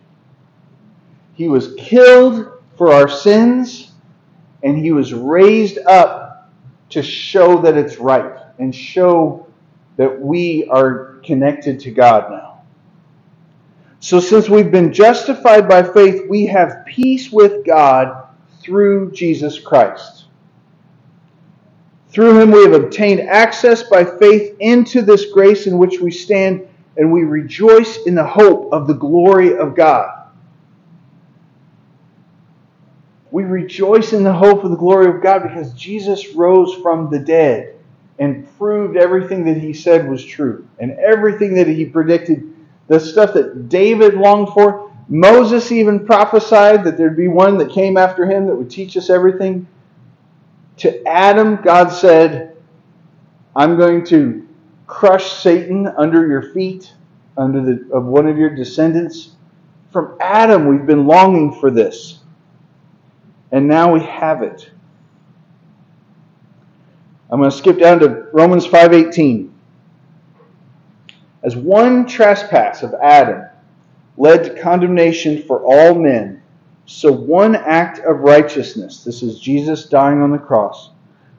He 1.35 1.47
was 1.47 1.73
killed 1.77 2.51
for 2.77 2.91
our 2.91 3.07
sins, 3.07 3.93
and 4.62 4.77
he 4.77 4.91
was 4.91 5.13
raised 5.13 5.77
up 5.88 6.51
to 6.89 7.01
show 7.01 7.62
that 7.62 7.77
it's 7.77 7.97
right 7.97 8.43
and 8.59 8.75
show 8.75 9.47
that 9.95 10.19
we 10.19 10.67
are 10.67 11.21
connected 11.23 11.79
to 11.79 11.91
God 11.91 12.29
now. 12.29 12.63
So, 14.01 14.19
since 14.19 14.49
we've 14.49 14.69
been 14.69 14.91
justified 14.91 15.69
by 15.69 15.81
faith, 15.81 16.23
we 16.27 16.45
have 16.47 16.85
peace 16.85 17.31
with 17.31 17.65
God 17.65 18.27
through 18.62 19.13
Jesus 19.13 19.59
Christ. 19.59 20.18
Through 22.09 22.39
him 22.39 22.51
we 22.51 22.63
have 22.63 22.73
obtained 22.73 23.21
access 23.21 23.83
by 23.83 24.03
faith 24.03 24.55
into 24.59 25.01
this 25.01 25.25
grace 25.31 25.67
in 25.67 25.77
which 25.77 25.99
we 25.99 26.11
stand, 26.11 26.67
and 26.97 27.11
we 27.11 27.23
rejoice 27.23 27.97
in 28.05 28.15
the 28.15 28.25
hope 28.25 28.73
of 28.73 28.87
the 28.87 28.95
glory 28.95 29.55
of 29.57 29.75
God. 29.75 30.15
We 33.31 33.43
rejoice 33.43 34.13
in 34.13 34.23
the 34.23 34.33
hope 34.33 34.63
of 34.63 34.71
the 34.71 34.77
glory 34.77 35.07
of 35.07 35.21
God 35.21 35.43
because 35.43 35.71
Jesus 35.73 36.33
rose 36.33 36.73
from 36.75 37.11
the 37.11 37.19
dead 37.19 37.75
and 38.17 38.47
proved 38.57 38.97
everything 38.97 39.45
that 39.45 39.57
he 39.57 39.71
said 39.71 40.09
was 40.09 40.25
true 40.25 40.67
and 40.79 40.91
everything 40.93 41.53
that 41.55 41.67
he 41.67 41.85
predicted, 41.85 42.51
the 42.87 42.99
stuff 42.99 43.35
that 43.35 43.69
David 43.69 44.15
longed 44.15 44.49
for. 44.49 44.91
Moses 45.07 45.71
even 45.71 46.05
prophesied 46.05 46.83
that 46.83 46.97
there'd 46.97 47.15
be 47.15 47.27
one 47.27 47.57
that 47.59 47.71
came 47.71 47.97
after 47.97 48.25
him 48.25 48.47
that 48.47 48.55
would 48.55 48.69
teach 48.69 48.97
us 48.97 49.11
everything. 49.11 49.67
To 50.79 51.05
Adam, 51.05 51.57
God 51.57 51.89
said, 51.89 52.55
I'm 53.55 53.77
going 53.77 54.05
to 54.05 54.47
crush 54.87 55.33
Satan 55.33 55.87
under 55.87 56.27
your 56.27 56.53
feet, 56.53 56.93
under 57.37 57.61
the 57.61 57.93
of 57.93 58.05
one 58.05 58.27
of 58.27 58.37
your 58.37 58.55
descendants. 58.55 59.31
From 59.91 60.17
Adam, 60.21 60.67
we've 60.67 60.85
been 60.85 61.05
longing 61.05 61.53
for 61.53 61.69
this. 61.69 62.19
And 63.51 63.67
now 63.67 63.91
we 63.93 64.01
have 64.01 64.41
it. 64.41 64.69
I'm 67.29 67.39
going 67.39 67.51
to 67.51 67.57
skip 67.57 67.79
down 67.79 67.99
to 67.99 68.27
Romans 68.31 68.65
5:18. 68.65 69.51
As 71.43 71.55
one 71.55 72.05
trespass 72.05 72.83
of 72.83 72.93
Adam 72.95 73.43
led 74.17 74.43
to 74.45 74.61
condemnation 74.61 75.43
for 75.43 75.61
all 75.61 75.95
men, 75.95 76.38
so 76.89 77.12
one 77.12 77.56
act 77.56 77.99
of 77.99 78.21
righteousness, 78.21 79.04
this 79.04 79.21
is 79.21 79.39
Jesus 79.39 79.86
dying 79.86 80.23
on 80.23 80.32
the 80.32 80.39
cross, 80.39 80.89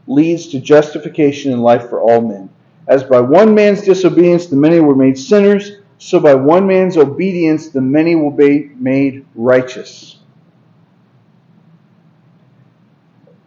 leads 0.07 0.47
to 0.47 0.61
justification 0.61 1.51
in 1.51 1.61
life 1.61 1.89
for 1.91 2.01
all 2.01 2.21
men. 2.21 2.49
As 2.87 3.03
by 3.03 3.21
one 3.21 3.53
man's 3.53 3.83
disobedience 3.83 4.47
the 4.47 4.55
many 4.55 4.79
were 4.79 4.95
made 4.95 5.19
sinners, 5.19 5.73
so 5.99 6.21
by 6.21 6.35
one 6.35 6.69
man's 6.69 6.97
obedience 6.97 7.71
the 7.71 7.81
many 7.81 8.15
will 8.15 8.31
be 8.31 8.71
made 8.77 9.27
righteous. 9.35 10.21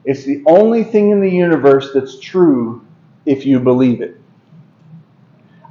It's 0.03 0.25
the 0.25 0.43
only 0.45 0.83
thing 0.83 1.11
in 1.11 1.21
the 1.21 1.31
universe 1.31 1.91
that's 1.93 2.19
true 2.19 2.85
if 3.25 3.45
you 3.45 3.61
believe 3.61 4.01
it. 4.01 4.19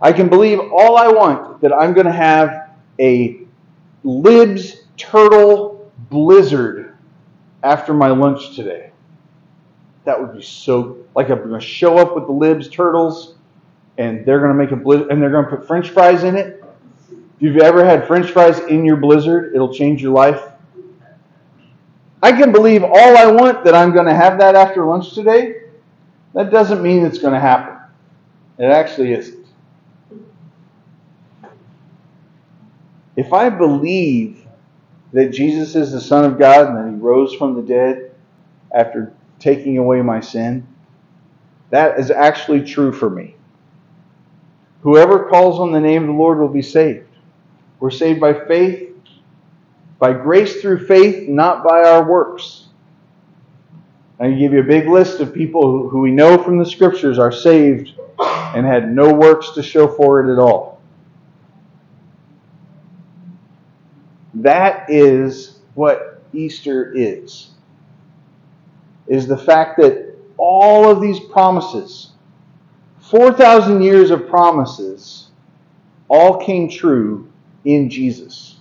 I 0.01 0.15
can 0.15 0.31
believe 0.31 0.61
all 0.61 0.97
I 0.97 1.09
want 1.09 1.61
that 1.61 1.75
I'm 1.75 1.93
going 1.93 2.07
to 2.07 2.13
have 2.13 2.71
a 2.99 3.39
libs 4.03 4.79
turtle 4.97 5.72
blizzard 6.13 6.95
after 7.65 7.95
my 7.95 8.09
lunch 8.09 8.55
today. 8.55 8.93
That 10.05 10.21
would 10.21 10.35
be 10.35 10.43
so 10.43 10.99
like 11.17 11.31
I'm 11.31 11.39
to 11.59 11.67
show 11.67 11.99
up 11.99 12.15
with 12.15 12.27
the 12.27 12.33
Libs 12.33 12.69
turtles, 12.69 13.35
and 13.99 14.25
they're 14.25 14.39
to 14.57 14.63
make 14.63 14.71
a 14.71 14.77
blizzard, 14.77 15.11
and 15.11 15.21
they're 15.21 15.31
to 15.45 15.51
put 15.57 15.67
French 15.67 15.91
fries 15.91 16.23
in 16.23 16.37
it. 16.37 16.63
If 17.11 17.43
you've 17.43 17.59
ever 17.59 17.85
had 17.85 18.07
French 18.07 18.31
fries 18.31 18.61
in 18.61 18.85
your 18.85 18.97
blizzard, 18.97 19.55
it'll 19.55 19.73
change 19.73 20.03
your 20.03 20.13
life. 20.13 20.41
I 22.23 22.31
can 22.31 22.53
believe 22.53 22.85
all 22.85 23.17
I 23.17 23.27
want 23.27 23.65
that 23.65 23.75
I'm 23.75 23.93
to 24.07 24.15
have 24.15 24.39
that 24.39 24.55
after 24.55 24.85
lunch 24.85 25.15
today. 25.15 25.63
That 26.35 26.51
doesn't 26.51 26.83
mean 26.83 27.05
it's 27.05 27.19
to 27.35 27.41
happen. 27.41 27.79
It 28.59 28.67
actually 28.67 29.13
isn't. 29.13 29.47
If 33.17 33.33
I 33.33 33.51
believe 33.51 34.42
that 35.13 35.31
Jesus 35.31 35.75
is 35.75 35.93
the 35.93 36.01
Son 36.01 36.25
of 36.25 36.39
God 36.39 36.69
and 36.69 36.77
that 36.77 36.91
He 36.91 36.97
rose 36.97 37.35
from 37.35 37.55
the 37.55 37.63
dead 37.63 38.15
after 38.75 39.13
taking 39.39 39.79
away 39.79 40.01
my 40.03 40.21
sin, 40.21 40.67
that 41.71 41.99
is 41.99 42.11
actually 42.11 42.65
true 42.65 42.93
for 42.93 43.11
me. 43.11 43.35
Whoever 44.83 45.29
calls 45.29 45.61
on 45.61 45.73
the 45.73 45.81
name 45.81 46.03
of 46.03 46.09
the 46.09 46.15
Lord 46.15 46.39
will 46.39 46.49
be 46.49 46.63
saved. 46.63 47.09
We're 47.81 47.91
saved 47.91 48.21
by 48.21 48.33
faith, 48.47 48.95
by 49.99 50.13
grace 50.13 50.61
through 50.61 50.87
faith, 50.87 51.29
not 51.29 51.65
by 51.65 51.83
our 51.83 52.09
works. 52.09 52.67
I 54.19 54.25
can 54.25 54.39
give 54.39 54.53
you 54.53 54.61
a 54.61 54.65
big 54.65 54.89
list 54.89 55.21
of 55.21 55.35
people 55.35 55.89
who 55.89 56.01
we 56.01 56.13
know 56.13 56.43
from 56.43 56.59
the 56.59 56.67
scriptures 56.67 57.19
are 57.19 57.33
saved 57.33 57.95
and 58.19 58.65
had 58.65 58.93
no 58.95 59.13
works 59.13 59.51
to 59.55 59.63
show 59.63 59.89
for 59.89 60.25
it 60.25 60.33
at 60.33 60.39
all. 60.39 60.72
That 64.43 64.91
is 64.91 65.61
what 65.75 66.21
Easter 66.33 66.93
is. 66.93 67.51
Is 69.07 69.29
the 69.29 69.37
fact 69.37 69.79
that 69.79 70.17
all 70.37 70.91
of 70.91 71.01
these 71.01 71.21
promises, 71.21 72.11
4,000 73.03 73.83
years 73.83 74.11
of 74.11 74.29
promises, 74.29 75.29
all 76.09 76.45
came 76.45 76.69
true 76.69 77.31
in 77.65 77.89
Jesus. 77.89 78.57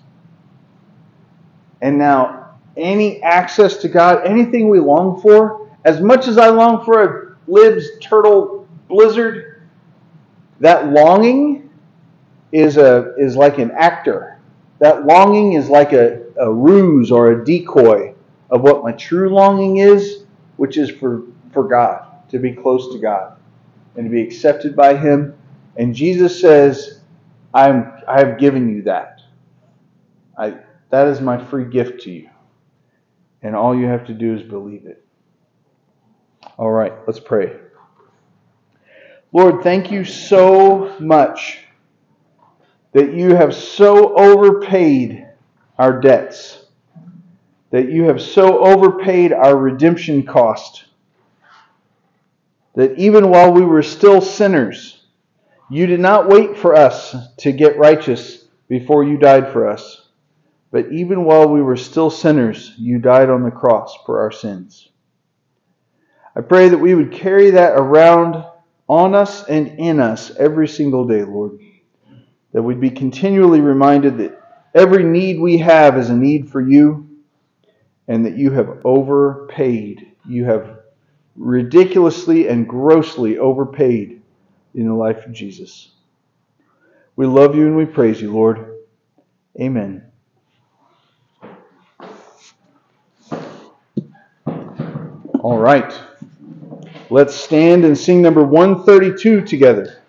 And 1.82 1.98
now, 1.98 2.60
any 2.78 3.22
access 3.24 3.78
to 3.78 3.88
God, 3.88 4.26
anything 4.26 4.70
we 4.70 4.80
long 4.80 5.20
for, 5.20 5.68
as 5.84 6.00
much 6.00 6.28
as 6.28 6.38
I 6.38 6.50
long 6.50 6.86
for 6.86 7.04
a 7.04 7.36
Libs 7.48 7.88
turtle 8.00 8.68
blizzard, 8.88 9.64
that 10.60 10.92
longing 10.92 11.72
is 12.52 12.78
a 12.78 13.16
is 13.18 13.36
like 13.36 13.58
an 13.58 13.72
actor 13.72 14.41
that 14.82 15.06
longing 15.06 15.54
is 15.54 15.70
like 15.70 15.94
a, 15.94 16.24
a 16.40 16.52
ruse 16.52 17.12
or 17.12 17.32
a 17.32 17.46
decoy 17.46 18.16
of 18.50 18.62
what 18.62 18.84
my 18.84 18.92
true 18.94 19.30
longing 19.30 19.78
is, 19.78 20.24
which 20.58 20.76
is 20.76 20.90
for, 20.90 21.22
for 21.54 21.68
God, 21.68 22.28
to 22.30 22.40
be 22.40 22.52
close 22.52 22.92
to 22.92 23.00
God 23.00 23.38
and 23.96 24.06
to 24.06 24.10
be 24.10 24.24
accepted 24.24 24.76
by 24.76 24.98
Him. 24.98 25.38
And 25.78 25.94
Jesus 25.94 26.42
says, 26.42 27.02
I'm, 27.54 27.94
I 28.08 28.20
have 28.20 28.40
given 28.40 28.76
you 28.76 28.82
that. 28.84 29.22
I, 30.36 30.58
that 30.90 31.08
is 31.08 31.22
my 31.22 31.38
free 31.46 31.66
gift 31.66 32.02
to 32.02 32.12
you. 32.12 32.30
And 33.44 33.56
all 33.56 33.78
you 33.78 33.86
have 33.86 34.08
to 34.08 34.16
do 34.16 34.36
is 34.36 34.42
believe 34.42 34.88
it. 34.88 35.06
All 36.58 36.72
right, 36.72 36.94
let's 37.06 37.20
pray. 37.20 37.56
Lord, 39.32 39.62
thank 39.62 39.92
you 39.92 40.04
so 40.04 40.98
much 41.00 41.60
that 42.94 43.14
you 43.14 43.36
have 43.36 43.56
so 43.56 44.16
overpaid 44.16 45.28
our 45.78 46.00
debts. 46.00 46.58
that 47.72 47.90
you 47.90 48.04
have 48.04 48.22
so 48.22 48.60
overpaid 48.66 49.32
our 49.32 49.56
redemption 49.58 50.26
cost 50.26 50.86
that 52.76 52.98
even 52.98 53.30
while 53.30 53.52
we 53.52 53.64
were 53.66 53.82
still 53.84 54.22
sinners, 54.22 55.04
you 55.70 55.86
did 55.88 56.00
not 56.00 56.28
wait 56.28 56.58
for 56.58 56.76
us 56.76 57.16
to 57.38 57.52
get 57.52 57.78
righteous 57.78 58.46
before 58.68 59.04
you 59.04 59.18
died 59.18 59.52
for 59.52 59.70
us. 59.70 60.10
But 60.72 60.92
even 60.92 61.26
while 61.26 61.50
we 61.50 61.62
were 61.62 61.78
still 61.78 62.10
sinners, 62.10 62.74
you 62.78 63.00
died 63.00 63.30
on 63.30 63.44
the 63.44 63.52
cross 63.52 63.98
for 64.06 64.22
our 64.22 64.32
sins. 64.32 64.90
I 66.36 66.42
pray 66.42 66.70
that 66.70 66.78
we 66.78 66.96
would 66.96 67.12
carry 67.12 67.52
that 67.52 67.74
around 67.74 68.44
on 68.88 69.16
us 69.16 69.44
and 69.48 69.80
in 69.80 70.00
us 70.00 70.32
every 70.38 70.68
single 70.68 71.08
day, 71.08 71.24
Lord. 71.24 71.60
That 72.54 72.62
we'd 72.62 72.82
be 72.82 72.90
continually 72.90 73.62
reminded 73.62 74.18
that 74.18 74.42
every 74.74 75.04
need 75.04 75.40
we 75.40 75.58
have 75.60 75.98
is 75.98 76.10
a 76.10 76.16
need 76.16 76.50
for 76.50 76.62
you 76.62 77.10
and 78.08 78.26
that 78.26 78.38
you 78.38 78.52
have 78.52 78.82
overpaid. 78.84 80.12
You 80.28 80.46
have 80.46 80.80
ridiculously 81.36 82.48
and 82.48 82.68
grossly 82.68 83.38
overpaid 83.38 84.22
in 84.76 84.88
the 84.88 84.94
life 84.94 85.26
of 85.26 85.34
Jesus. 85.34 85.92
We 87.16 87.26
love 87.26 87.56
you 87.56 87.68
and 87.68 87.78
we 87.78 87.86
praise 87.86 88.22
you, 88.22 88.34
Lord. 88.34 88.80
Amen. 89.60 90.12
All 95.40 95.58
right. 95.58 95.94
Let's 97.10 97.36
stand 97.36 97.84
and 97.84 97.98
sing 97.98 98.22
number 98.22 98.44
132 98.44 99.42
together. 99.42 100.02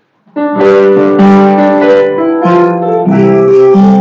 Go 3.53 3.92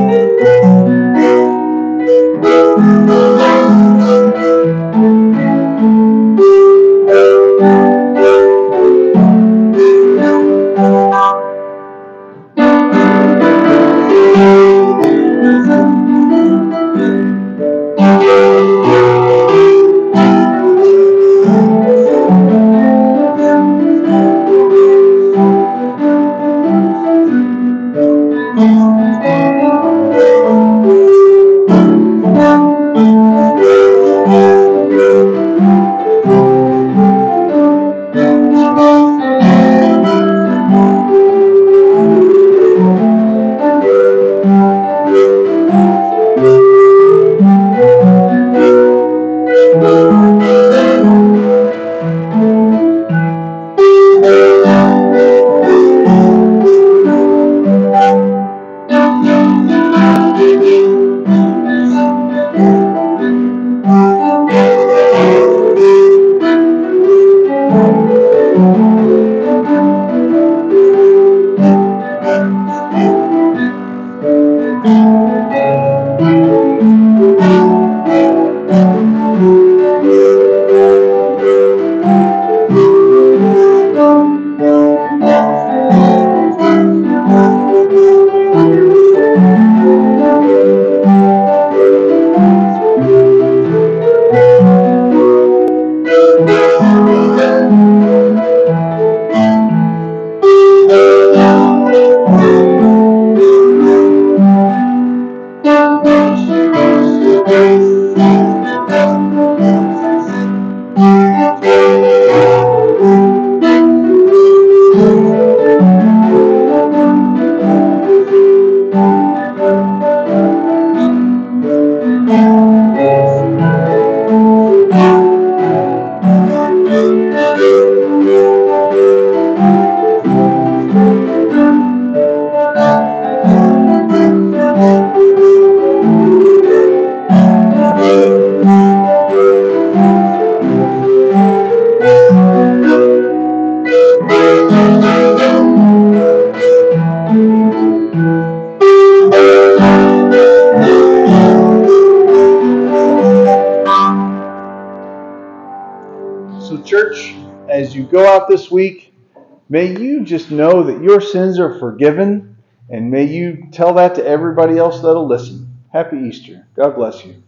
may 159.71 159.97
you 159.97 160.25
just 160.25 160.51
know 160.51 160.83
that 160.83 161.01
your 161.01 161.21
sins 161.21 161.59
are 161.59 161.79
forgiven, 161.79 162.57
and 162.89 163.09
may 163.09 163.23
you 163.23 163.69
tell 163.71 163.93
that 163.95 164.15
to 164.15 164.25
everybody 164.25 164.77
else 164.77 164.97
that'll 164.97 165.27
listen. 165.27 165.73
Happy 165.93 166.17
Easter. 166.17 166.67
God 166.75 166.95
bless 166.95 167.25
you. 167.25 167.41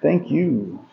Thank 0.00 0.30
you. 0.30 0.86